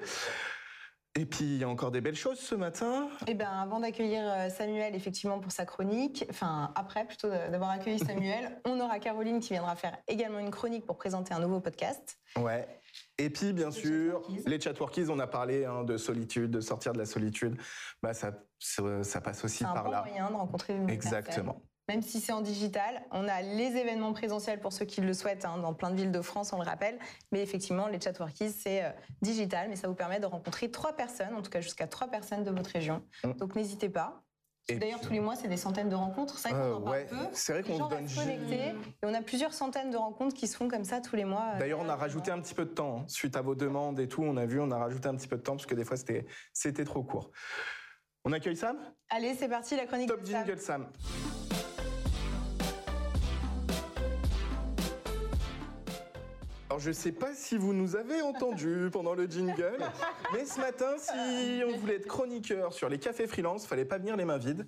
[1.18, 3.08] Et puis, il y a encore des belles choses ce matin.
[3.26, 7.98] Eh bien, avant d'accueillir euh, Samuel, effectivement, pour sa chronique, enfin, après, plutôt d'avoir accueilli
[7.98, 12.18] Samuel, on aura Caroline qui viendra faire également une chronique pour présenter un nouveau podcast.
[12.38, 12.68] Ouais.
[13.16, 16.98] Et puis, bien sûr, les chatworkies, on a parlé hein, de solitude, de sortir de
[16.98, 17.56] la solitude.
[18.02, 20.00] Bah, ça, ça, passe aussi par bon là.
[20.00, 23.02] Un moyen de rencontrer Exactement même si c'est en digital.
[23.12, 26.12] On a les événements présentiels pour ceux qui le souhaitent, hein, dans plein de villes
[26.12, 26.98] de France, on le rappelle.
[27.32, 28.90] Mais effectivement, les chatworkies, c'est euh,
[29.22, 32.44] digital, mais ça vous permet de rencontrer trois personnes, en tout cas jusqu'à trois personnes
[32.44, 33.02] de votre région.
[33.38, 34.22] Donc n'hésitez pas.
[34.68, 36.38] D'ailleurs, tous les mois, c'est des centaines de rencontres.
[36.38, 37.16] C'est vrai qu'on en parle peu.
[37.32, 38.70] C'est vrai qu'on donne connectés.
[38.70, 41.52] Et on a plusieurs centaines de rencontres qui se font comme ça tous les mois.
[41.54, 42.98] Euh, D'ailleurs, on a rajouté un petit peu de temps.
[42.98, 43.04] Hein.
[43.06, 45.36] Suite à vos demandes et tout, on a vu, on a rajouté un petit peu
[45.36, 45.96] de temps parce que des fois,
[46.52, 47.30] c'était trop court.
[48.24, 48.76] On accueille Sam?
[49.08, 50.88] Allez, c'est parti, la chronique Top jingle Sam.
[56.76, 59.78] Alors je sais pas si vous nous avez entendu pendant le jingle,
[60.34, 64.14] mais ce matin, si on voulait être chroniqueur sur les cafés freelance, fallait pas venir
[64.14, 64.66] les mains vides.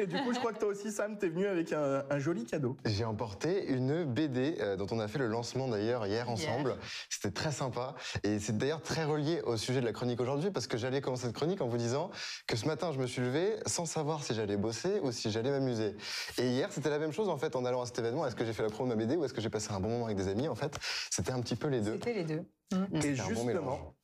[0.00, 2.78] Et du coup, je crois que toi aussi, Sam, t'es venu avec un, joli cadeau.
[2.86, 6.78] J'ai emporté une BD euh, dont on a fait le lancement d'ailleurs hier ensemble.
[7.10, 10.66] C'était très sympa et c'est d'ailleurs très relié au sujet de la chronique aujourd'hui parce
[10.66, 12.10] que j'allais commencer cette chronique en vous disant
[12.46, 15.50] que ce matin, je me suis levé sans savoir si j'allais bosser ou si j'allais
[15.50, 15.94] m'amuser.
[16.38, 18.26] Et hier, c'était la même chose en fait en allant à cet événement.
[18.26, 19.80] Est-ce que j'ai fait la promo de ma BD ou est-ce que j'ai passé un
[19.80, 20.78] bon moment avec des amis en fait?
[21.18, 21.94] C'était un petit peu les deux.
[21.94, 22.44] C'était les deux.
[22.92, 23.96] Et justement,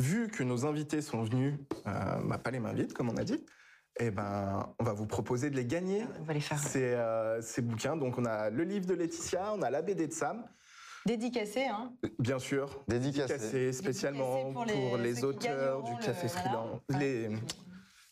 [0.00, 1.54] vu que nos invités sont venus,
[1.86, 3.46] euh, bah, pas les mains vides, comme on a dit,
[4.00, 6.04] eh ben, on va vous proposer de les gagner.
[6.18, 6.58] On va les faire.
[6.58, 7.96] Ces, euh, ces bouquins.
[7.96, 10.44] Donc, on a le livre de Laetitia, on a la BD de Sam.
[11.06, 12.82] Dédicacé, hein Bien sûr.
[12.88, 13.72] Dédicacé.
[13.72, 14.64] spécialement pour
[14.96, 16.80] les, auteurs du Café Freelance.
[16.88, 17.30] Les,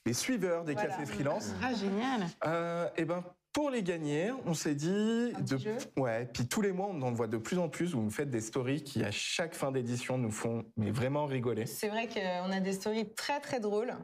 [0.07, 1.55] les suiveurs des cafés freelance.
[1.62, 2.29] Ah, génial.
[2.46, 5.58] Euh, eh ben, pour les gagner, on s'est dit de
[6.00, 8.40] ouais, puis tous les mois on en voit de plus en plus vous faites des
[8.40, 11.66] stories qui à chaque fin d'édition nous font mais vraiment rigoler.
[11.66, 13.94] C'est vrai qu'on a des stories très très drôles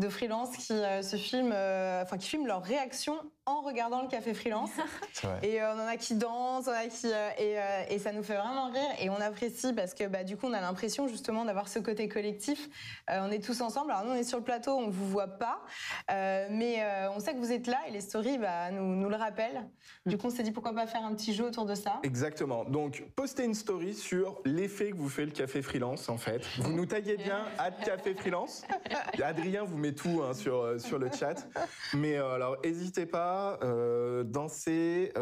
[0.00, 3.14] de freelance qui euh, se filment, euh, enfin qui filment leur réaction
[3.46, 4.70] en regardant le café freelance.
[5.42, 7.56] Et euh, on en a qui dansent, on a qui et,
[7.88, 10.52] et, ça nous fait vraiment rire et on apprécie parce que bah, du coup on
[10.52, 12.68] a l'impression justement d'avoir ce côté collectif.
[13.08, 13.90] on est tous ensemble.
[13.90, 15.60] Alors nous on est sur le plateau, on vous voit pas,
[16.08, 16.82] mais
[17.14, 19.68] on sait que vous êtes là et les stories bah, nous, nous le rappellent.
[20.06, 22.00] Du coup on s'est dit pourquoi pas faire un petit jeu autour de ça.
[22.02, 22.64] Exactement.
[22.64, 26.46] Donc postez une story sur l'effet que vous fait le café freelance en fait.
[26.58, 28.62] Vous nous taguez bien à café freelance.
[29.30, 31.46] Adrien vous met tout hein, sur, euh, sur le chat.
[31.94, 33.29] Mais euh, alors, n'hésitez pas,
[33.62, 35.12] euh, danser,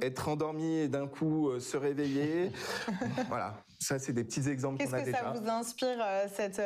[0.00, 2.50] être endormi et d'un coup se réveiller.
[3.28, 3.56] voilà.
[3.78, 5.18] Ça, c'est des petits exemples qu'on a déjà.
[5.18, 6.62] Qu'est-ce que ça vous inspire, cette,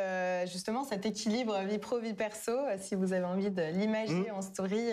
[0.51, 4.35] justement, cet équilibre vie pro, vie perso Si vous avez envie de l'imaginer mmh.
[4.35, 4.91] en story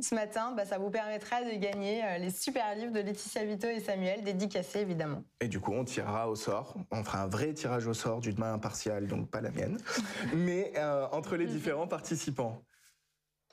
[0.00, 3.80] ce matin, bah, ça vous permettra de gagner les super livres de Laetitia Vito et
[3.80, 5.24] Samuel, dédicacés évidemment.
[5.40, 6.76] Et du coup, on tirera au sort.
[6.92, 9.78] On fera un vrai tirage au sort d'une main impartiale, donc pas la mienne.
[10.36, 10.72] Mais
[11.10, 12.62] entre les différents participants.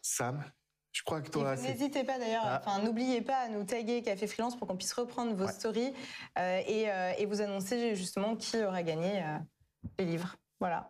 [0.08, 0.43] Sam,
[0.96, 1.58] je crois que toi.
[1.58, 2.62] N'hésitez pas d'ailleurs, ah.
[2.66, 5.92] enfin n'oubliez pas à nous taguer Café Freelance pour qu'on puisse reprendre vos stories
[6.40, 9.38] euh, euh, et, vous annoncer justement qui aura gagné euh,
[10.00, 10.38] les livres.
[10.62, 10.90] Voilà.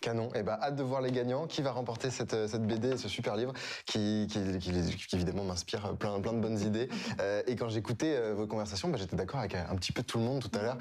[0.00, 0.28] Canon.
[0.34, 1.46] Et eh ben, hâte de voir les gagnants.
[1.46, 3.52] Qui va remporter cette, euh, cette BD, ce super livre,
[3.86, 6.88] qui, qui, qui, évidemment m'inspire plein, plein de bonnes idées.
[7.20, 10.18] Euh, et quand j'écoutais euh, vos conversations, bah, j'étais d'accord avec un petit peu tout
[10.18, 10.78] le monde tout à l'heure.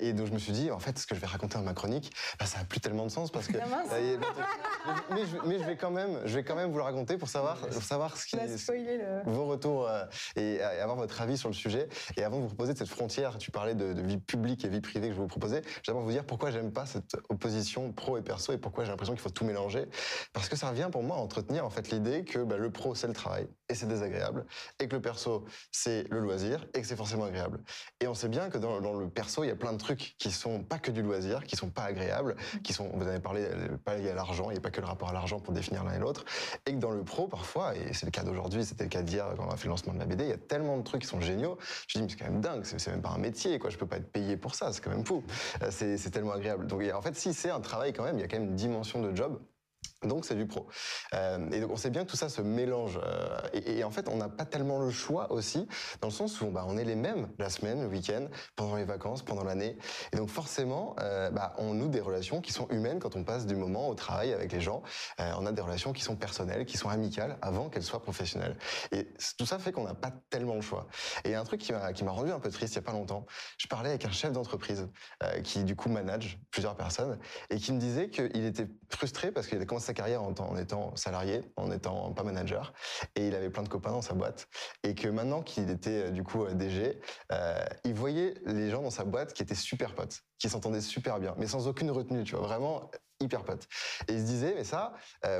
[0.00, 1.74] et donc je me suis dit, en fait, ce que je vais raconter dans ma
[1.74, 3.58] chronique, bah, ça n'a plus tellement de sens parce que.
[5.10, 7.82] mais, je, vais quand même, je vais quand même vous le raconter pour savoir, pour
[7.82, 8.36] savoir ce qui,
[9.26, 9.90] vos retours
[10.36, 11.88] et, avoir votre avis sur le sujet.
[12.16, 14.80] Et avant de vous proposer cette frontière, tu parlais de, de vie publique et vie
[14.80, 15.62] privée que je vous proposais.
[15.82, 19.22] J'aimerais vous dire pourquoi j'aime pas cette opposition pro et perso pourquoi j'ai l'impression qu'il
[19.22, 19.86] faut tout mélanger.
[20.32, 22.94] Parce que ça revient pour moi à entretenir en fait l'idée que bah, le pro
[22.94, 24.44] c'est le travail et c'est désagréable,
[24.80, 27.60] et que le perso c'est le loisir et que c'est forcément agréable.
[28.00, 30.30] Et on sait bien que dans, le perso il y a plein de trucs qui
[30.30, 33.46] sont pas que du loisir, qui sont pas agréables, qui sont, vous avez parlé,
[33.84, 35.84] pas liés à l'argent, il n'y a pas que le rapport à l'argent pour définir
[35.84, 36.24] l'un et l'autre,
[36.66, 39.26] et que dans le pro parfois, et c'est le cas d'aujourd'hui, c'était le cas d'hier
[39.36, 41.02] quand on a fait le lancement de la BD, il y a tellement de trucs
[41.02, 41.58] qui sont géniaux.
[41.88, 43.86] Je dis mais c'est quand même dingue, c'est même pas un métier quoi, je peux
[43.86, 45.22] pas être payé pour ça, c'est quand même fou.
[45.62, 46.66] Euh, c'est tellement agréable.
[46.66, 49.38] Donc en fait si c'est un travail quand même, même dimension de job
[50.04, 50.66] Donc c'est du pro.
[51.14, 53.00] Euh, et donc on sait bien que tout ça se mélange.
[53.02, 55.66] Euh, et, en fait, on n'a pas tellement le choix aussi,
[56.00, 58.84] dans le sens où bah, on est les mêmes la semaine, le week-end, pendant les
[58.84, 59.76] vacances, pendant l'année.
[60.12, 63.46] Et donc forcément, euh, bah, on noue des relations qui sont humaines quand on passe
[63.46, 64.82] du moment au travail avec les gens.
[65.18, 68.56] on a des relations qui sont personnelles, qui sont amicales, avant qu'elles soient professionnelles.
[68.92, 70.86] Et tout ça fait qu'on n'a pas tellement le choix.
[71.24, 72.86] Et il y a un truc qui m'a rendu un peu triste il n'y a
[72.86, 73.26] pas longtemps.
[73.58, 74.88] Je parlais avec un chef d'entreprise
[75.42, 77.18] qui du coup manage plusieurs personnes
[77.50, 81.42] et qui me disait qu'il était frustré parce qu'il a commencé carrière en, étant salarié,
[81.56, 82.72] en étant pas manager,
[83.14, 84.48] et il avait plein de copains dans sa boîte,
[84.82, 87.00] et que maintenant qu'il était euh, du coup euh, DG,
[87.32, 91.18] euh, il voyait les gens dans sa boîte qui étaient super potes, qui s'entendaient super
[91.20, 92.90] bien, mais sans aucune retenue, tu vois, vraiment
[93.24, 93.66] hyper potes.
[94.08, 94.92] Et il se disait, mais ça,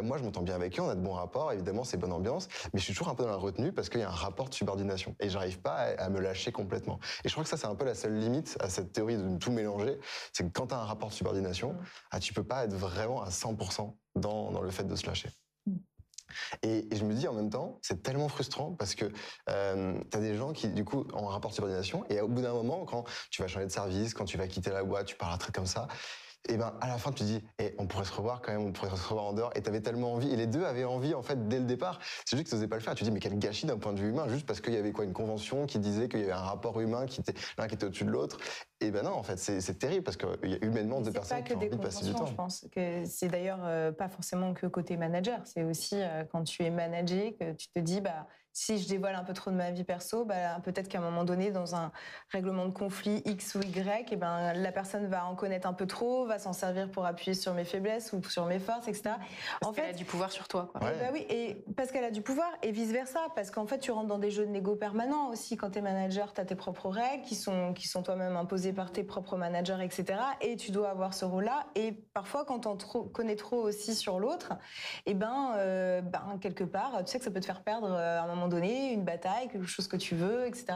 [0.03, 2.49] moi je m'entends bien avec eux, on a de bons rapports, évidemment c'est bonne ambiance,
[2.73, 4.49] mais je suis toujours un peu dans la retenue parce qu'il y a un rapport
[4.49, 6.99] de subordination et j'arrive pas à, me lâcher complètement.
[7.25, 9.37] Et je crois que ça c'est un peu la seule limite à cette théorie de
[9.38, 9.99] tout mélanger,
[10.33, 11.85] c'est que quand tu as un rapport de subordination, mmh.
[12.11, 15.31] ah, tu peux pas être vraiment à 100% dans, dans le fait de se lâcher.
[15.66, 15.77] Mm.
[16.62, 19.07] Et, je me dis en même temps, c'est tellement frustrant parce que
[19.51, 22.29] euh, tu as des gens qui, du coup, ont un rapport de subordination et au
[22.29, 25.07] bout d'un moment, quand tu vas changer de service, quand tu vas quitter la boîte,
[25.07, 25.88] tu parles à truc comme ça,
[26.48, 28.62] et ben à la fin tu te dis eh, on pourrait se revoir quand même
[28.62, 29.50] on pourrait se revoir en dehors.
[29.54, 32.00] Et tu avais tellement envie et les deux avaient envie en fait dès le départ.
[32.24, 32.94] C'est juste que tu n'osais pas le faire.
[32.94, 34.76] Tu te dis mais quel gâchis d'un point de vue humain juste parce qu'il y
[34.76, 37.66] avait quoi une convention qui disait qu'il y avait un rapport humain qui était l'un
[37.66, 38.38] qui était au-dessus de l'autre.
[38.80, 41.52] Et ben non en fait c'est terrible parce qu'il y a humainement deux personnes qui
[41.54, 42.26] ont envie de passer du temps.
[42.26, 45.40] je pense que c'est d'ailleurs euh, pas forcément que côté manager.
[45.44, 49.17] C'est aussi euh, quand tu es managé que tu te dis bah si je dévoile
[49.17, 51.90] un peu trop de ma vie perso, bah, peut-être qu'à un moment donné, dans un
[52.31, 55.73] règlement de conflit X ou Y, et eh ben, la personne va en connaître un
[55.73, 59.17] peu trop, va s'en servir pour appuyer sur mes faiblesses ou sur mes forces, etc.
[59.61, 60.71] Parce en fait, elle a du pouvoir sur toi.
[60.71, 60.83] Quoi.
[60.83, 63.90] bah oui, et parce qu'elle a du pouvoir et vice versa, parce qu'en fait, tu
[63.90, 65.57] rentres dans des jeux de négo permanents aussi.
[65.57, 68.73] Quand tu es manager, tu as tes propres règles qui sont, qui sont toi-même imposées
[68.73, 70.21] par tes propres managers, etc.
[70.40, 71.67] Et tu dois avoir ce rôle-là.
[71.75, 74.53] Et parfois, quand on trop, connaît trop aussi sur l'autre,
[75.07, 77.90] et eh ben, euh, ben, quelque part, tu sais que ça peut te faire perdre
[77.90, 80.66] euh, un moment donné, une bataille, quelque chose que tu veux, etc.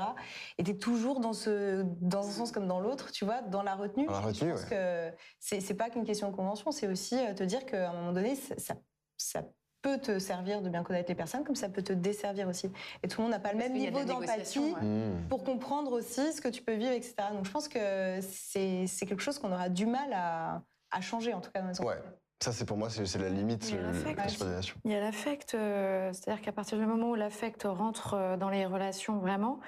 [0.59, 3.63] Et tu es toujours dans, ce, dans un sens comme dans l'autre, tu vois, dans
[3.63, 4.07] la retenue.
[4.07, 7.43] Dans la retenue, Je que c'est pas qu'une question de convention, c'est aussi euh, te
[7.43, 8.75] dire qu'à un moment donné, ça,
[9.17, 9.43] ça,
[9.81, 12.69] peut te servir de bien connaître les personnes, comme ça peut te desservir aussi.
[13.05, 15.29] Et tout le monde n'a pas le même niveau d'empathie mmh.
[15.29, 17.15] pour comprendre aussi ce que tu peux vivre, etc.
[17.33, 21.41] Donc je pense que c'est quelque chose qu'on aura du mal à, à, changer, en
[21.41, 21.95] tout cas dans les ouais.
[22.41, 26.53] Ça, c'est pour moi, c'est la limite, de Il y a l'affect, euh, c'est-à-dire qu'à
[26.53, 29.59] partir du moment où l'affect rentre euh, dans les relations vraiment,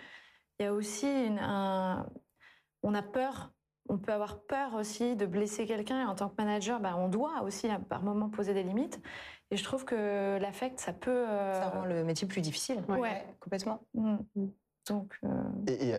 [0.59, 2.06] il y a aussi une, un,
[2.85, 3.52] on a peur,
[3.88, 6.02] on peut avoir peur aussi de blesser quelqu'un.
[6.02, 9.00] Et en tant que manager, bah, on doit aussi par moment poser des limites.
[9.50, 11.28] Et je trouve que l'affect, ça peut.
[11.28, 12.85] Euh, ça rend le métier plus difficile.
[12.88, 13.83] Ouais, complètement.
[13.94, 14.18] Mm.
[14.88, 15.14] Donc,
[15.66, 15.94] Et,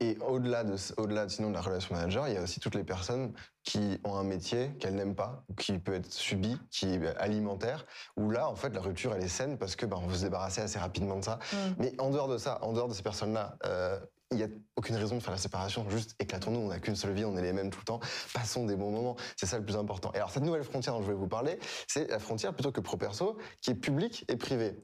[0.00, 2.84] et, au-delà de, au-delà sinon de la relation manager, il y a aussi toutes les
[2.84, 7.86] personnes qui ont un métier qu'elles n'aiment pas, qui peut être subi, qui est alimentaire,
[8.16, 10.24] où là, en fait, la rupture, elle est saine parce que bah, on veut se
[10.24, 11.38] débarrasser assez rapidement de ça.
[11.52, 11.56] Mm.
[11.78, 13.98] Mais en dehors de ça, en dehors de ces personnes-là, euh,
[14.30, 15.88] il n'y a aucune raison de faire la séparation.
[15.88, 18.00] Juste éclatons-nous, on n'a qu'une seule vie, on est les mêmes tout le temps.
[18.32, 20.10] Passons des bons moments, c'est ça le plus important.
[20.12, 22.80] Et alors cette nouvelle frontière dont je voulais vous parler, c'est la frontière plutôt que
[22.80, 24.82] pro-perso, qui est publique et privée.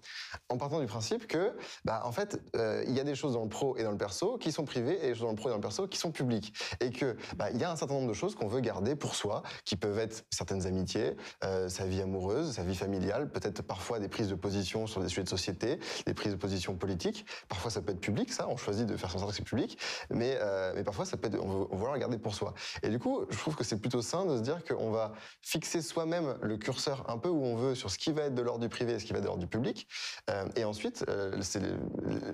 [0.49, 3.43] En partant du principe que, bah, en fait, euh, il y a des choses dans
[3.43, 5.49] le pro et dans le perso qui sont privées et des choses dans le pro
[5.49, 6.55] et dans le perso qui sont publiques.
[6.81, 9.15] Et que, bah, il y a un certain nombre de choses qu'on veut garder pour
[9.15, 13.99] soi, qui peuvent être certaines amitiés, euh, sa vie amoureuse, sa vie familiale, peut-être parfois
[13.99, 17.27] des prises de position sur des sujets de société, des prises de position politiques.
[17.49, 19.79] Parfois ça peut être public, ça, on choisit de faire son public,
[20.11, 22.55] mais, euh, mais parfois ça peut être, on veut, on veut pour soi.
[22.83, 25.83] Et du coup, je trouve que c'est plutôt sain de se dire qu'on va fixer
[25.83, 28.61] soi-même le curseur un peu où on veut sur ce qui va être de l'ordre
[28.61, 29.89] du privé et ce qui va être de l'ordre du public.
[30.31, 31.41] Euh, et ensuite, euh,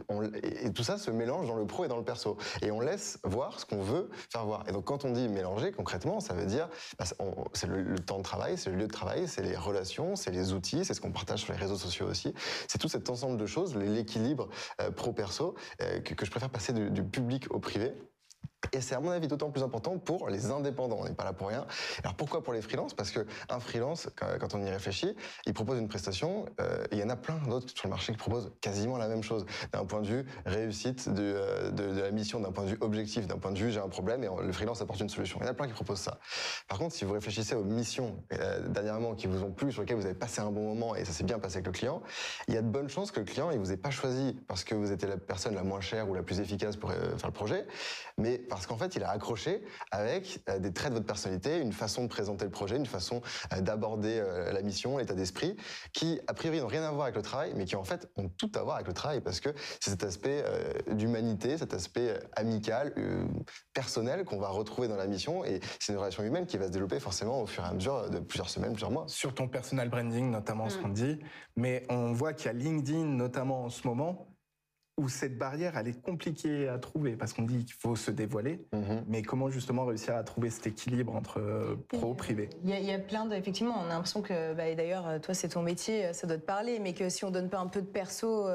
[0.09, 2.37] on, et tout ça se mélange dans le pro et dans le perso.
[2.63, 4.65] Et on laisse voir ce qu'on veut faire voir.
[4.69, 7.05] Et donc quand on dit mélanger, concrètement, ça veut dire, bah,
[7.53, 10.53] c'est le, temps de travail, c'est le lieu de travail, c'est les relations, c'est les
[10.53, 12.35] outils, c'est ce qu'on partage sur les réseaux sociaux aussi.
[12.69, 14.49] C'est tout cet ensemble de choses, l'équilibre
[14.97, 17.93] pro-perso, que, que je préfère passer de du public au privé.
[18.73, 20.99] Et c'est à mon avis d'autant plus important pour les indépendants.
[21.01, 21.67] On n'est pas là pour rien.
[22.03, 22.95] Alors pourquoi pour les freelances?
[22.95, 25.15] Parce que un freelance, quand on y réfléchit,
[25.47, 26.47] il propose une prestation.
[26.61, 29.23] Euh, il y en a plein d'autres sur le marché qui proposent quasiment la même
[29.23, 33.27] chose d'un point de vue réussite de, euh, la mission, d'un point de vue objectif,
[33.27, 35.39] d'un point de vue j'ai un problème et le freelance apporte une solution.
[35.41, 36.19] Il y en a plein qui proposent ça.
[36.69, 39.97] Par contre, si vous réfléchissez aux missions euh, dernièrement qui vous ont plu, sur lesquelles
[39.97, 42.03] vous avez passé un bon moment et ça s'est bien passé avec le client,
[42.49, 44.65] il y a de bonnes chances que le client il vous ait pas choisi parce
[44.65, 47.33] que vous étiez la personne la moins chère ou la plus efficace pour faire le
[47.33, 47.67] projet,
[48.19, 51.75] mais parce qu'en fait, il a accroché avec euh, des traits de votre personnalité, une
[51.75, 53.21] façon de présenter le projet, une façon
[53.53, 55.57] euh, d'aborder euh, la mission, l'état d'esprit,
[55.93, 58.31] qui a priori n'ont rien à voir avec le travail, mais qui en fait ont
[58.31, 60.43] tout à voir avec le travail, parce que c'est cet aspect
[60.91, 62.95] d'humanité, cet aspect amical,
[63.75, 66.73] personnel qu'on va retrouver dans la mission, et c'est une relation humaine qui va se
[66.73, 69.05] développer forcément au fur et à mesure de plusieurs semaines, plusieurs mois.
[69.09, 70.83] Sur ton personal branding, notamment, ce mm.
[70.83, 71.19] qu'on dit,
[71.57, 74.36] mais on voit qu'il y a LinkedIn, notamment en ce moment,
[74.99, 78.67] où cette barrière, elle est compliquée à trouver parce qu'on dit qu'il faut se dévoiler,
[78.73, 79.05] mhm.
[79.07, 82.49] mais comment justement réussir à trouver cet équilibre entre euh, pro, privé?
[82.65, 85.35] Il y, a plein de, effectivement, on a l'impression que, bah, et d'ailleurs, euh, toi
[85.35, 87.67] c'est ton métier, euh, ça doit te parler, mais que si on donne pas un
[87.67, 88.47] peu de perso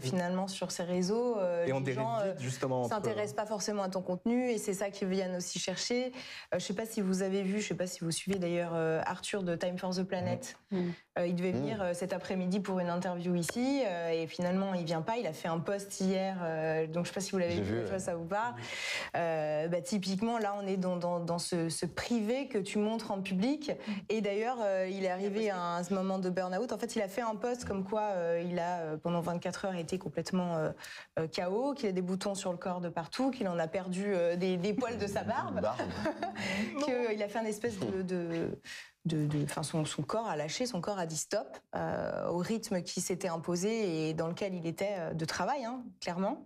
[0.00, 1.36] finalement sur ces réseaux,
[1.66, 5.08] et on les gens justement s'intéressent pas forcément à ton contenu et c'est ça qu'ils
[5.08, 6.12] viennent aussi chercher.
[6.52, 9.42] je sais pas si vous avez vu, je sais pas si vous suivez d'ailleurs Arthur
[9.42, 10.56] de Time for the Planet.
[10.70, 10.92] Mhm.
[11.26, 15.16] Il devait venir cet après-midi pour une interview ici et finalement il vient pas.
[15.18, 17.82] Il a fait un post hier, euh, donc je sais pas si vous l'avez vu,
[17.98, 18.54] ça vous parle.
[19.16, 23.72] Euh, bah, typiquement, là, on est dans, dans, ce, privé que tu montres en public.
[24.08, 26.72] Et d'ailleurs, euh, il est arrivé à un moment de burn-out.
[26.72, 28.12] En fait, il a fait un post comme quoi
[28.44, 30.72] il a, pendant 24 heures, été complètement
[31.16, 34.74] KO, qu'il a des boutons sur le corps de partout, qu'il en a perdu des,
[34.74, 35.60] poils de sa barbe,
[36.84, 38.58] qu'il a fait un espèce de de,
[39.62, 43.28] son, son, corps a lâché, son corps a dit stop euh, au rythme qui s'était
[43.28, 46.44] imposé et dans lequel il était euh, de travail, hein, clairement.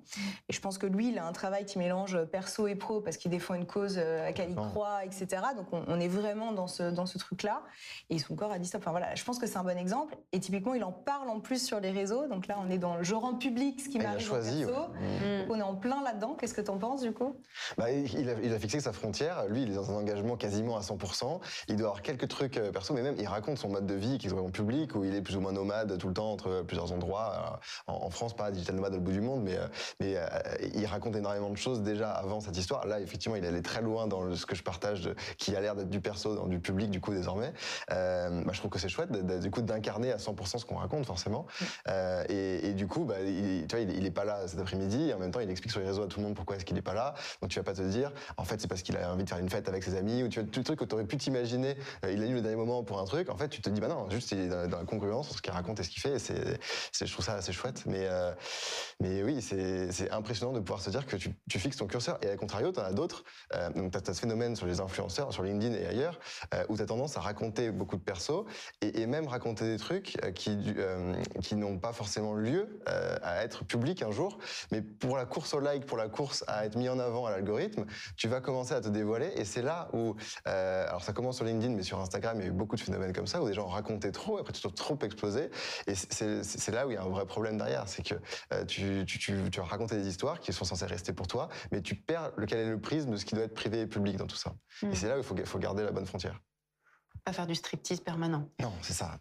[0.49, 3.17] Et je pense que lui, il a un travail qui mélange perso et pro parce
[3.17, 5.43] qu'il défend une cause euh, à laquelle il croit, etc.
[5.57, 7.63] Donc on, est vraiment dans ce, dans ce truc-là.
[8.09, 8.83] Et son corps a dit stop.
[8.83, 10.17] Enfin voilà, je pense que c'est un bon exemple.
[10.33, 12.29] Et typiquement, il en parle en plus sur les réseaux.
[12.29, 14.71] Donc là, on est dans le genre en public, ce qui m'arrive en perso.
[14.71, 15.51] Mmh.
[15.51, 16.37] On est en plein là-dedans.
[16.39, 17.37] Qu'est-ce que tu en penses du coup?
[17.77, 19.47] Bah, il, a, il a fixé sa frontière.
[19.49, 21.41] Lui, il est dans un engagement quasiment à 100%.
[21.69, 24.19] Il doit avoir quelques trucs euh, perso, mais même il raconte son mode de vie
[24.19, 26.63] qui est en public, où il est plus ou moins nomade tout le temps entre
[26.63, 27.61] plusieurs endroits.
[27.89, 29.67] Euh, en, France, pas digital nomade au bout du monde, mais, euh,
[30.01, 30.17] mais
[30.75, 32.87] il raconte énormément de choses déjà avant cette histoire.
[32.87, 35.91] Là, effectivement, il allait très loin dans ce que je partage, qui a l'air d'être
[35.91, 37.53] du perso, dans du public, du coup, désormais.
[37.89, 41.47] bah, je trouve que c'est chouette, du coup, d'incarner à 100% ce qu'on raconte, forcément.
[42.29, 45.31] et, du coup, bah, il, tu vois, il, est pas là cet après-midi, en même
[45.31, 46.95] temps, il explique sur les réseaux à tout le monde pourquoi est-ce qu'il est pas
[46.95, 47.15] là.
[47.41, 49.39] Donc, tu vas pas te dire, en fait, c'est parce qu'il a envie de faire
[49.39, 51.17] une fête avec ses amis, ou tu vois, tout le truc que tu aurais pu
[51.17, 51.77] t'imaginer.
[52.09, 53.89] il a eu le dernier moment pour un truc, en fait, tu te dis, bah
[53.89, 56.19] non, juste il est dans, la congruence ce qu'il raconte et ce qu'il fait.
[56.19, 56.59] C'est,
[57.01, 57.85] je trouve ça assez chouette.
[57.87, 58.33] Mais, euh,
[59.01, 62.19] oui, c'est impressionnant de pouvoir se dire que tu, fixes ton curseur.
[62.23, 63.25] Et à contrario, tu en as d'autres.
[63.55, 66.19] Euh, donc, tu as, ce phénomène sur les influenceurs, sur LinkedIn et ailleurs,
[66.55, 68.45] euh, où tu as tendance à raconter beaucoup de persos
[68.81, 70.57] et, même raconter des trucs qui,
[71.43, 74.39] qui n'ont pas forcément lieu à être publics un jour.
[74.73, 77.31] Mais pour la course au like, pour la course à être mis en avant à
[77.31, 77.85] l'algorithme,
[78.17, 79.31] tu vas commencer à te dévoiler.
[79.37, 80.17] Et c'est là où,
[80.47, 83.13] alors ça commence sur LinkedIn, mais sur Instagram, il y a eu beaucoup de phénomènes
[83.13, 85.51] comme ça, où des gens racontaient trop, après tu te trop explosé.
[85.87, 88.15] Et c'est là où il y a un vrai problème derrière, c'est que
[88.53, 89.33] euh, tu, tu,
[89.91, 93.11] des histoires qui sont censées rester pour toi, mais tu perds lequel est le prisme
[93.11, 94.55] de ce qui doit être privé et public dans tout ça.
[94.83, 94.95] Et mm.
[94.95, 96.41] c'est là où il faut, faut garder la bonne frontière
[97.25, 98.47] pas faire du striptease permanent.
[98.61, 99.19] Non, c'est ça.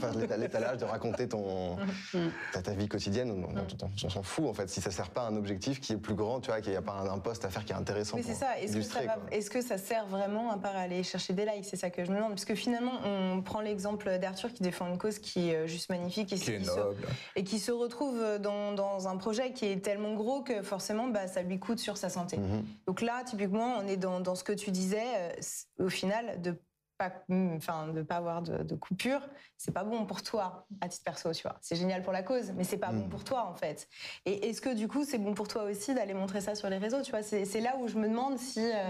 [0.00, 1.76] Faire l'étalage de raconter ton,
[2.14, 2.18] mm.
[2.62, 4.70] ta, vie quotidienne, on, s'en fout en fait.
[4.70, 6.78] Si ça sert pas à un objectif qui est plus grand, tu vois, qu'il n'y
[6.78, 8.16] a pas un, poste à faire qui est intéressant.
[8.16, 8.58] Mais c'est ça.
[8.58, 11.66] Est-ce que ça, est que ça sert vraiment à part aller chercher des likes?
[11.66, 12.30] C'est ça que je me demande.
[12.30, 15.90] Parce que finalement, on prend l'exemple d'Arthur qui défend une cause qui est euh, juste
[15.90, 16.96] magnifique et qui, est noble.
[16.96, 21.08] Se, et qui se retrouve dans, dans, un projet qui est tellement gros que forcément,
[21.08, 22.38] bah, ça lui coûte sur sa santé.
[22.38, 22.62] Mm-hmm.
[22.86, 26.56] Donc là, typiquement, on est dans, dans ce que tu disais, euh, au final, de
[26.96, 27.12] pas,
[27.56, 29.20] enfin, de pas avoir de, coupure,
[29.56, 31.56] c'est pas bon pour toi à titre perso, tu vois.
[31.60, 33.08] C'est génial pour la cause, mais c'est pas bon mm.
[33.08, 33.88] pour toi en fait.
[34.26, 36.78] Et est-ce que du coup c'est bon pour toi aussi d'aller montrer ça sur les
[36.78, 37.22] réseaux, tu vois?
[37.22, 38.82] C'est là où je me demande si euh,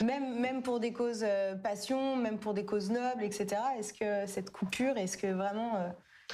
[0.00, 0.04] mm.
[0.04, 3.60] même même pour des causes euh, passion, même pour des causes nobles, etc.
[3.78, 5.88] Est-ce que cette coupure, est-ce que vraiment euh,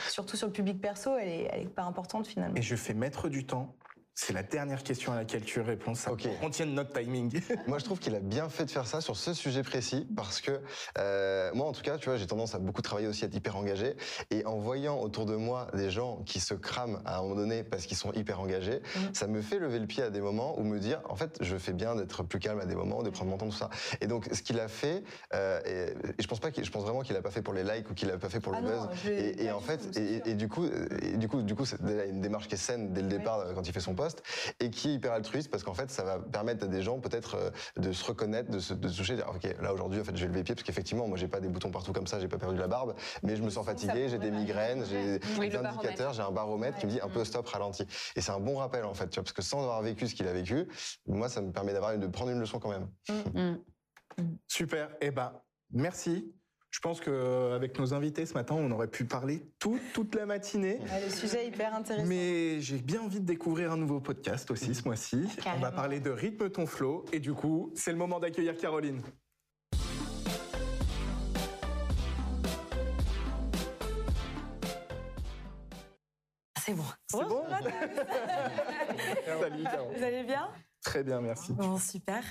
[0.09, 2.57] surtout sur le public perso, elle est, elle est pas importante finalement?
[2.57, 3.75] Et je fais mettre du temps
[4.21, 5.95] c'est la dernière question à laquelle tu réponds.
[5.95, 6.31] Ça okay.
[6.41, 7.41] contient notre timing.
[7.67, 10.43] Moi, je trouve qu'il a bien fait de faire ça sur ce sujet précis parce
[10.43, 10.61] que
[10.99, 13.35] euh, moi, en tout cas, tu vois, j'ai tendance à beaucoup travailler aussi, à être
[13.35, 13.97] hyper engagé.
[14.31, 17.65] Et en voyant autour de moi des gens qui se crament à un moment donné
[17.65, 18.99] parce qu'ils sont hyper engagés, mmh.
[19.15, 21.57] ça me fait lever le pied à des moments où me dire, en fait, je
[21.57, 23.71] fais bien d'être plus calme à des moments, de prendre mon temps, tout ça.
[24.03, 25.03] Et donc, ce qu'il a fait,
[25.33, 27.89] euh, et, je pense pas, je pense vraiment qu'il a pas fait pour les likes
[27.91, 29.11] ou qu'il a pas fait pour le ah buzz.
[29.11, 32.55] et, en fait, et, du coup, et du coup, du coup, c'est une démarche qui
[32.55, 34.10] est saine dès le départ quand il fait son poste
[34.61, 37.37] et qui est hyper altruiste parce qu'en fait, ça va permettre à des gens peut-être
[37.37, 40.23] euh, de se reconnaître, de se, de toucher, dire, ok, là aujourd'hui, en fait, je
[40.23, 42.29] vais lever les pieds parce qu'effectivement, moi, j'ai pas des boutons partout comme ça, j'ai
[42.29, 46.13] pas perdu la barbe, mais je me sens fatigué, j'ai des migraines, j'ai des indicateurs,
[46.13, 47.87] j'ai un baromètre qui me dit un peu stop, ralenti.
[48.17, 50.15] Et c'est un bon rappel, en fait, tu vois, parce que sans avoir vécu ce
[50.15, 50.67] qu'il a vécu,
[51.07, 52.89] moi, ça me permet d'avoir de prendre une leçon quand même.
[54.49, 54.91] Super.
[55.01, 55.33] Eh ben,
[55.71, 56.35] merci
[56.71, 60.79] Je pense qu'avec nos invités ce matin, on aurait pu parler toute, toute la matinée.
[61.05, 62.07] le sujet est hyper intéressant.
[62.07, 65.27] Mais j'ai bien envie de découvrir un nouveau podcast aussi ce mois-ci.
[65.57, 67.05] On va parler de rythme ton flow.
[67.13, 69.03] Et du coup, c'est le moment d'accueillir Caroline.
[76.65, 76.85] C'est bon.
[77.09, 77.43] C'est bon
[79.41, 79.65] Salut,
[79.97, 80.49] Vous allez bien?
[80.83, 81.53] Très bien, merci.
[81.53, 82.25] Bon, super.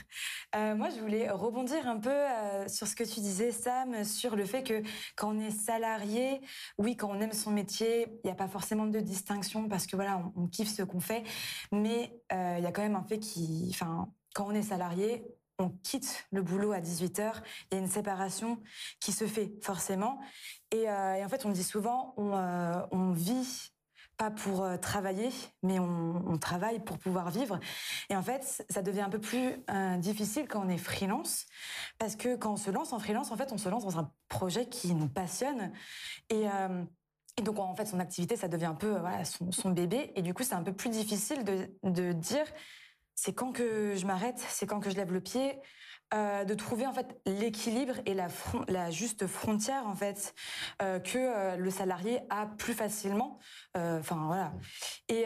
[0.55, 4.35] Euh, moi, je voulais rebondir un peu euh, sur ce que tu disais, Sam, sur
[4.35, 4.81] le fait que
[5.15, 6.41] quand on est salarié,
[6.79, 9.95] oui, quand on aime son métier, il n'y a pas forcément de distinction parce que
[9.95, 11.23] voilà, on, kiffe ce qu'on fait,
[11.71, 15.23] mais euh, il y a quand même un fait qui, enfin, quand on est salarié,
[15.59, 18.59] on quitte le boulot à 18h, il y a une séparation
[18.99, 20.19] qui se fait forcément.
[20.71, 22.31] Et, en fait, on dit souvent, on,
[22.91, 23.71] on vit
[24.19, 25.29] pas pour euh, travailler,
[25.63, 27.57] mais on, travaille pour pouvoir vivre.
[28.09, 31.45] Et en fait, ça devient un peu plus euh, difficile quand on est freelance,
[31.97, 34.11] parce que quand on se lance en freelance, en fait, on se lance dans un
[34.27, 35.71] projet qui nous passionne.
[36.29, 36.83] Et, euh,
[37.41, 40.11] donc, en fait, son activité, ça devient un peu son, bébé.
[40.15, 42.43] Et du coup, c'est un peu plus difficile de, de dire,
[43.15, 45.57] c'est quand que je m'arrête, c'est quand que je lève le pied.
[46.11, 50.33] Euh, de trouver en fait l'équilibre et la, juste frontière en fait
[50.81, 53.37] euh, que euh, le salarié a plus facilement.
[53.75, 54.53] Enfin voilà.
[55.07, 55.25] Et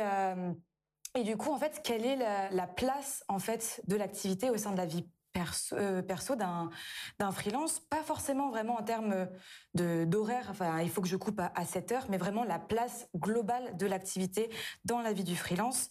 [1.16, 4.72] et du coup en fait quelle est la, place en fait de l'activité au sein
[4.72, 6.70] de la vie perso, perso d'un
[7.18, 7.80] d'un freelance?
[7.80, 9.30] Pas forcément vraiment en termes
[9.76, 12.60] de d'horaire enfin il faut que je coupe à, à 7 heures mais vraiment la
[12.60, 14.50] place globale de l'activité
[14.84, 15.90] dans la vie du freelance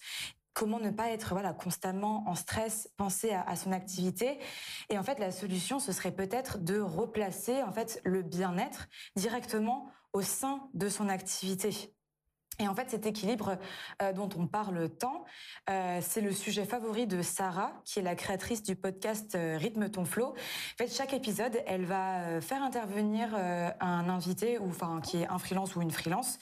[0.55, 4.38] comment ne pas être voilà constamment en stress, penser à, son activité.
[4.90, 9.90] Et en fait, la solution, ce serait peut-être de replacer en fait le bien-être directement
[10.12, 11.94] au sein de son activité.
[12.59, 13.57] Et en fait, cet équilibre
[14.03, 15.24] euh, dont on parle tant,
[15.70, 19.88] euh, c'est le sujet favori de Sarah, qui est la créatrice du podcast euh, Rythme
[19.88, 20.26] ton flow.
[20.26, 25.38] En fait, chaque épisode, elle va faire intervenir un invité, ou enfin qui est un
[25.38, 26.38] freelance ou une freelance,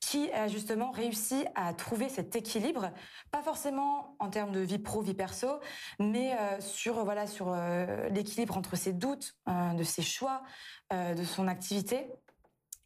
[0.00, 2.90] qui a justement réussi à trouver cet équilibre,
[3.30, 5.60] pas forcément en termes de vie pro, vie perso,
[5.98, 7.54] mais sur voilà sur
[8.10, 10.42] l'équilibre entre ses doutes, de ses choix,
[10.92, 12.06] de son activité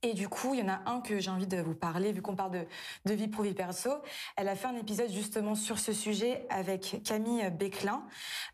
[0.04, 2.20] et du coup, il y en a un que j'ai envie de vous parler, vu
[2.20, 2.66] qu'on parle
[3.06, 3.88] de, vie pro, vie perso.
[4.36, 8.04] Elle a fait un épisode justement sur ce sujet avec Camille Béclin,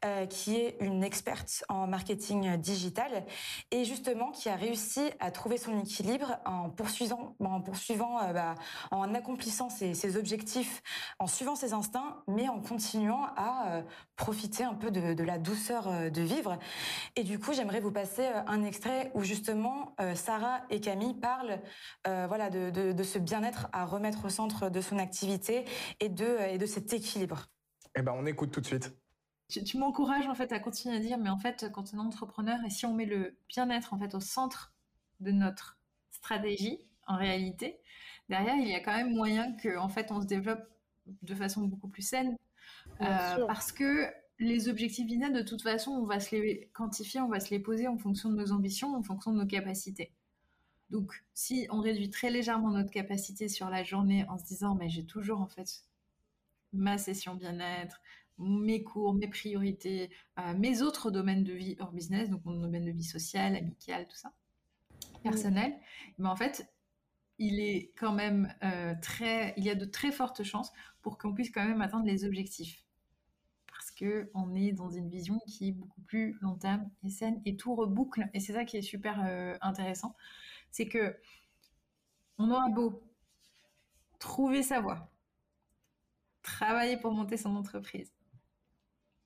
[0.04, 3.24] euh, qui est une experte en marketing digital
[3.72, 7.60] et justement qui a réussi à trouver son équilibre en poursuivant, en
[8.28, 8.54] euh, bah,
[9.16, 10.84] accomplissant ses, objectifs,
[11.18, 13.82] en suivant ses instincts, mais en continuant à euh,
[14.14, 16.60] profiter un peu de, la douceur de vivre.
[17.16, 21.39] Et du coup, j'aimerais vous passer un extrait où justement Sarah et Camille parlent
[22.06, 25.64] euh, voilà, de, ce bien-être à remettre au centre de son activité
[26.00, 27.46] et de, et de cet équilibre.
[27.96, 28.94] Eh ben, on écoute tout de suite.
[29.48, 32.58] Tu, m'encourages en fait à continuer à dire, mais en fait, quand on est entrepreneur
[32.64, 34.72] et si on met le bien-être en fait au centre
[35.18, 35.78] de notre
[36.10, 37.80] stratégie, en réalité,
[38.28, 40.62] derrière, il y a quand même moyen que en fait, on se développe
[41.22, 42.36] de façon beaucoup plus saine,
[43.00, 44.06] euh, parce que
[44.38, 47.60] les objectifs business, de toute façon, on va se les quantifier, on va se les
[47.60, 50.12] poser en fonction de nos ambitions, en fonction de nos capacités.
[50.90, 54.88] Donc, si on réduit très légèrement notre capacité sur la journée en se disant, mais
[54.88, 55.84] j'ai toujours en fait
[56.72, 58.00] ma session bien-être,
[58.38, 62.84] mes cours, mes priorités, euh, mes autres domaines de vie hors business, donc mon domaine
[62.84, 64.32] de vie sociale, amicale, tout ça,
[65.22, 65.74] personnel,
[66.18, 66.72] mais en fait,
[67.38, 70.72] il est quand même euh, très, il y a de très fortes chances
[71.02, 72.84] pour qu'on puisse quand même atteindre les objectifs.
[73.66, 77.40] Parce que on est dans une vision qui est beaucoup plus long terme et saine
[77.46, 78.28] et tout reboucle.
[78.34, 80.14] Et c'est ça qui est super euh, intéressant
[80.70, 81.16] c'est que
[82.38, 83.02] on aura beau
[84.18, 85.10] trouver sa voie,
[86.42, 88.12] travailler pour monter son entreprise,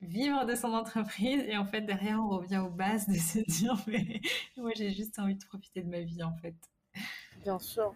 [0.01, 3.77] vivre de son entreprise et en fait derrière on revient aux bases de se dire
[3.87, 4.21] mais
[4.57, 6.55] moi j'ai juste envie de profiter de ma vie en fait.
[7.45, 7.95] Bien sûr.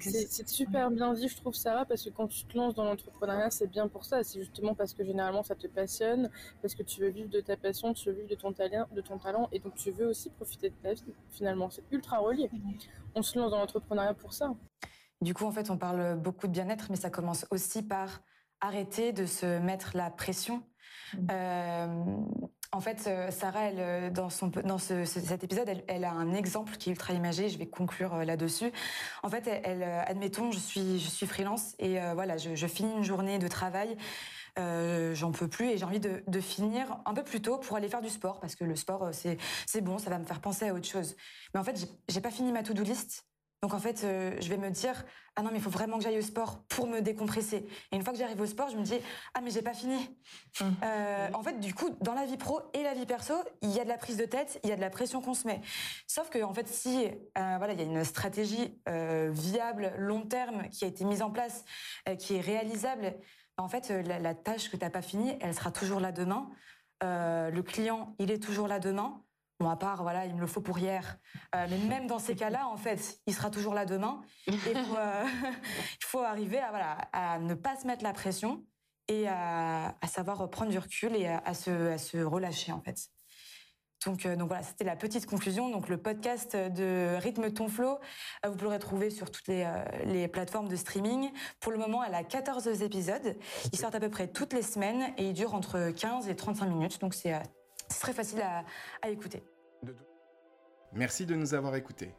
[0.00, 3.50] C'est super bien dit, je trouve, Sarah, parce que quand tu te lances dans l'entrepreneuriat,
[3.50, 4.24] c'est bien pour ça.
[4.24, 6.28] C'est justement parce que généralement, ça te passionne,
[6.60, 9.00] parce que tu veux vivre de ta passion, tu veux vivre de ton, talent, de
[9.00, 11.70] ton talent, et donc tu veux aussi profiter de ta vie, finalement.
[11.70, 12.50] C'est ultra relié.
[13.14, 14.52] On se lance dans l'entrepreneuriat pour ça.
[15.20, 18.22] Du coup, en fait, on parle beaucoup de bien-être, mais ça commence aussi par
[18.60, 20.64] arrêter de se mettre la pression.
[21.14, 21.26] Mmh.
[21.30, 22.16] Euh,
[22.72, 26.76] en fait, euh, Sarah, elle, euh, dans, son, dans cet épisode, elle, a un exemple
[26.76, 27.48] qui est ultra imagé.
[27.48, 28.70] Je vais conclure euh, là-dessus.
[29.24, 33.38] En fait, elle, admettons, je suis, je suis freelance et voilà, je, finis une journée
[33.38, 33.96] de travail.
[34.56, 37.88] j'en peux plus et j'ai envie de, de, finir un peu plus tôt pour aller
[37.88, 40.74] faire du sport parce que le sport c'est bon, ça va me faire penser à
[40.74, 41.16] autre chose.
[41.54, 43.29] Mais en fait, j'ai pas fini ma to-do list
[43.62, 45.04] Donc en fait, euh, je vais me dire
[45.36, 47.66] ah non mais il faut vraiment que j'aille au sport pour me décompresser.
[47.92, 48.98] Et une fois que j'arrive au sport, je me dis
[49.34, 49.98] ah mais j'ai pas fini.
[50.60, 50.64] Mmh.
[50.82, 53.78] Euh, en fait, du coup, dans la vie pro et la vie perso, il y
[53.78, 55.60] a de la prise de tête, il y a de la pression qu'on se met.
[56.06, 60.68] Sauf que en fait, si euh, voilà, il y a une stratégie viable, long terme,
[60.70, 61.64] qui a été mise en place,
[62.18, 63.14] qui est réalisable,
[63.58, 66.48] en fait, la, la tâche que tu n'as pas finie, elle sera toujours là demain.
[67.02, 69.22] le client, il est toujours là demain.
[69.60, 71.18] Bon, à part, voilà, il me le faut pour hier.
[71.54, 74.22] Euh, mais même dans ces cas-là, en fait, il sera toujours là demain.
[74.48, 75.24] Et euh,
[76.00, 78.64] il faut arriver à, voilà, à ne pas se mettre la pression
[79.06, 83.08] et à, savoir prendre du recul et à, se, à se relâcher, en fait.
[84.06, 85.68] Donc, euh, donc voilà, c'était la petite conclusion.
[85.68, 87.98] Donc le podcast de Rythme Ton Flow,
[88.46, 89.70] vous pourrez trouver sur toutes les,
[90.06, 91.30] les, plateformes de streaming.
[91.58, 93.36] Pour le moment, elle a 14 épisodes.
[93.72, 96.66] Ils sortent à peu près toutes les semaines et ils durent entre 15 et 35
[96.66, 97.00] minutes.
[97.00, 97.34] Donc c'est
[97.90, 98.42] c'est très facile
[99.02, 99.42] à, écouter.
[100.92, 102.14] Merci de nous avoir écoutés.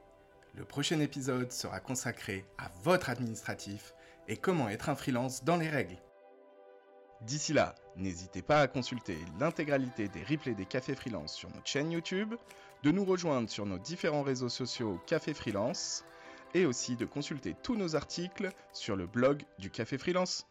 [0.53, 3.93] Le prochain épisode sera consacré à votre administratif
[4.28, 5.97] et comment être un freelance dans les règles.
[7.22, 11.91] D'ici là, n'hésitez pas à consulter l'intégralité des replays des cafés freelance sur notre chaîne
[11.91, 12.36] YouTube,
[12.84, 16.03] de nous rejoindre sur nos différents réseaux sociaux Café Freelance
[16.53, 20.47] et aussi de consulter tous nos articles sur le blog du Café Freelance.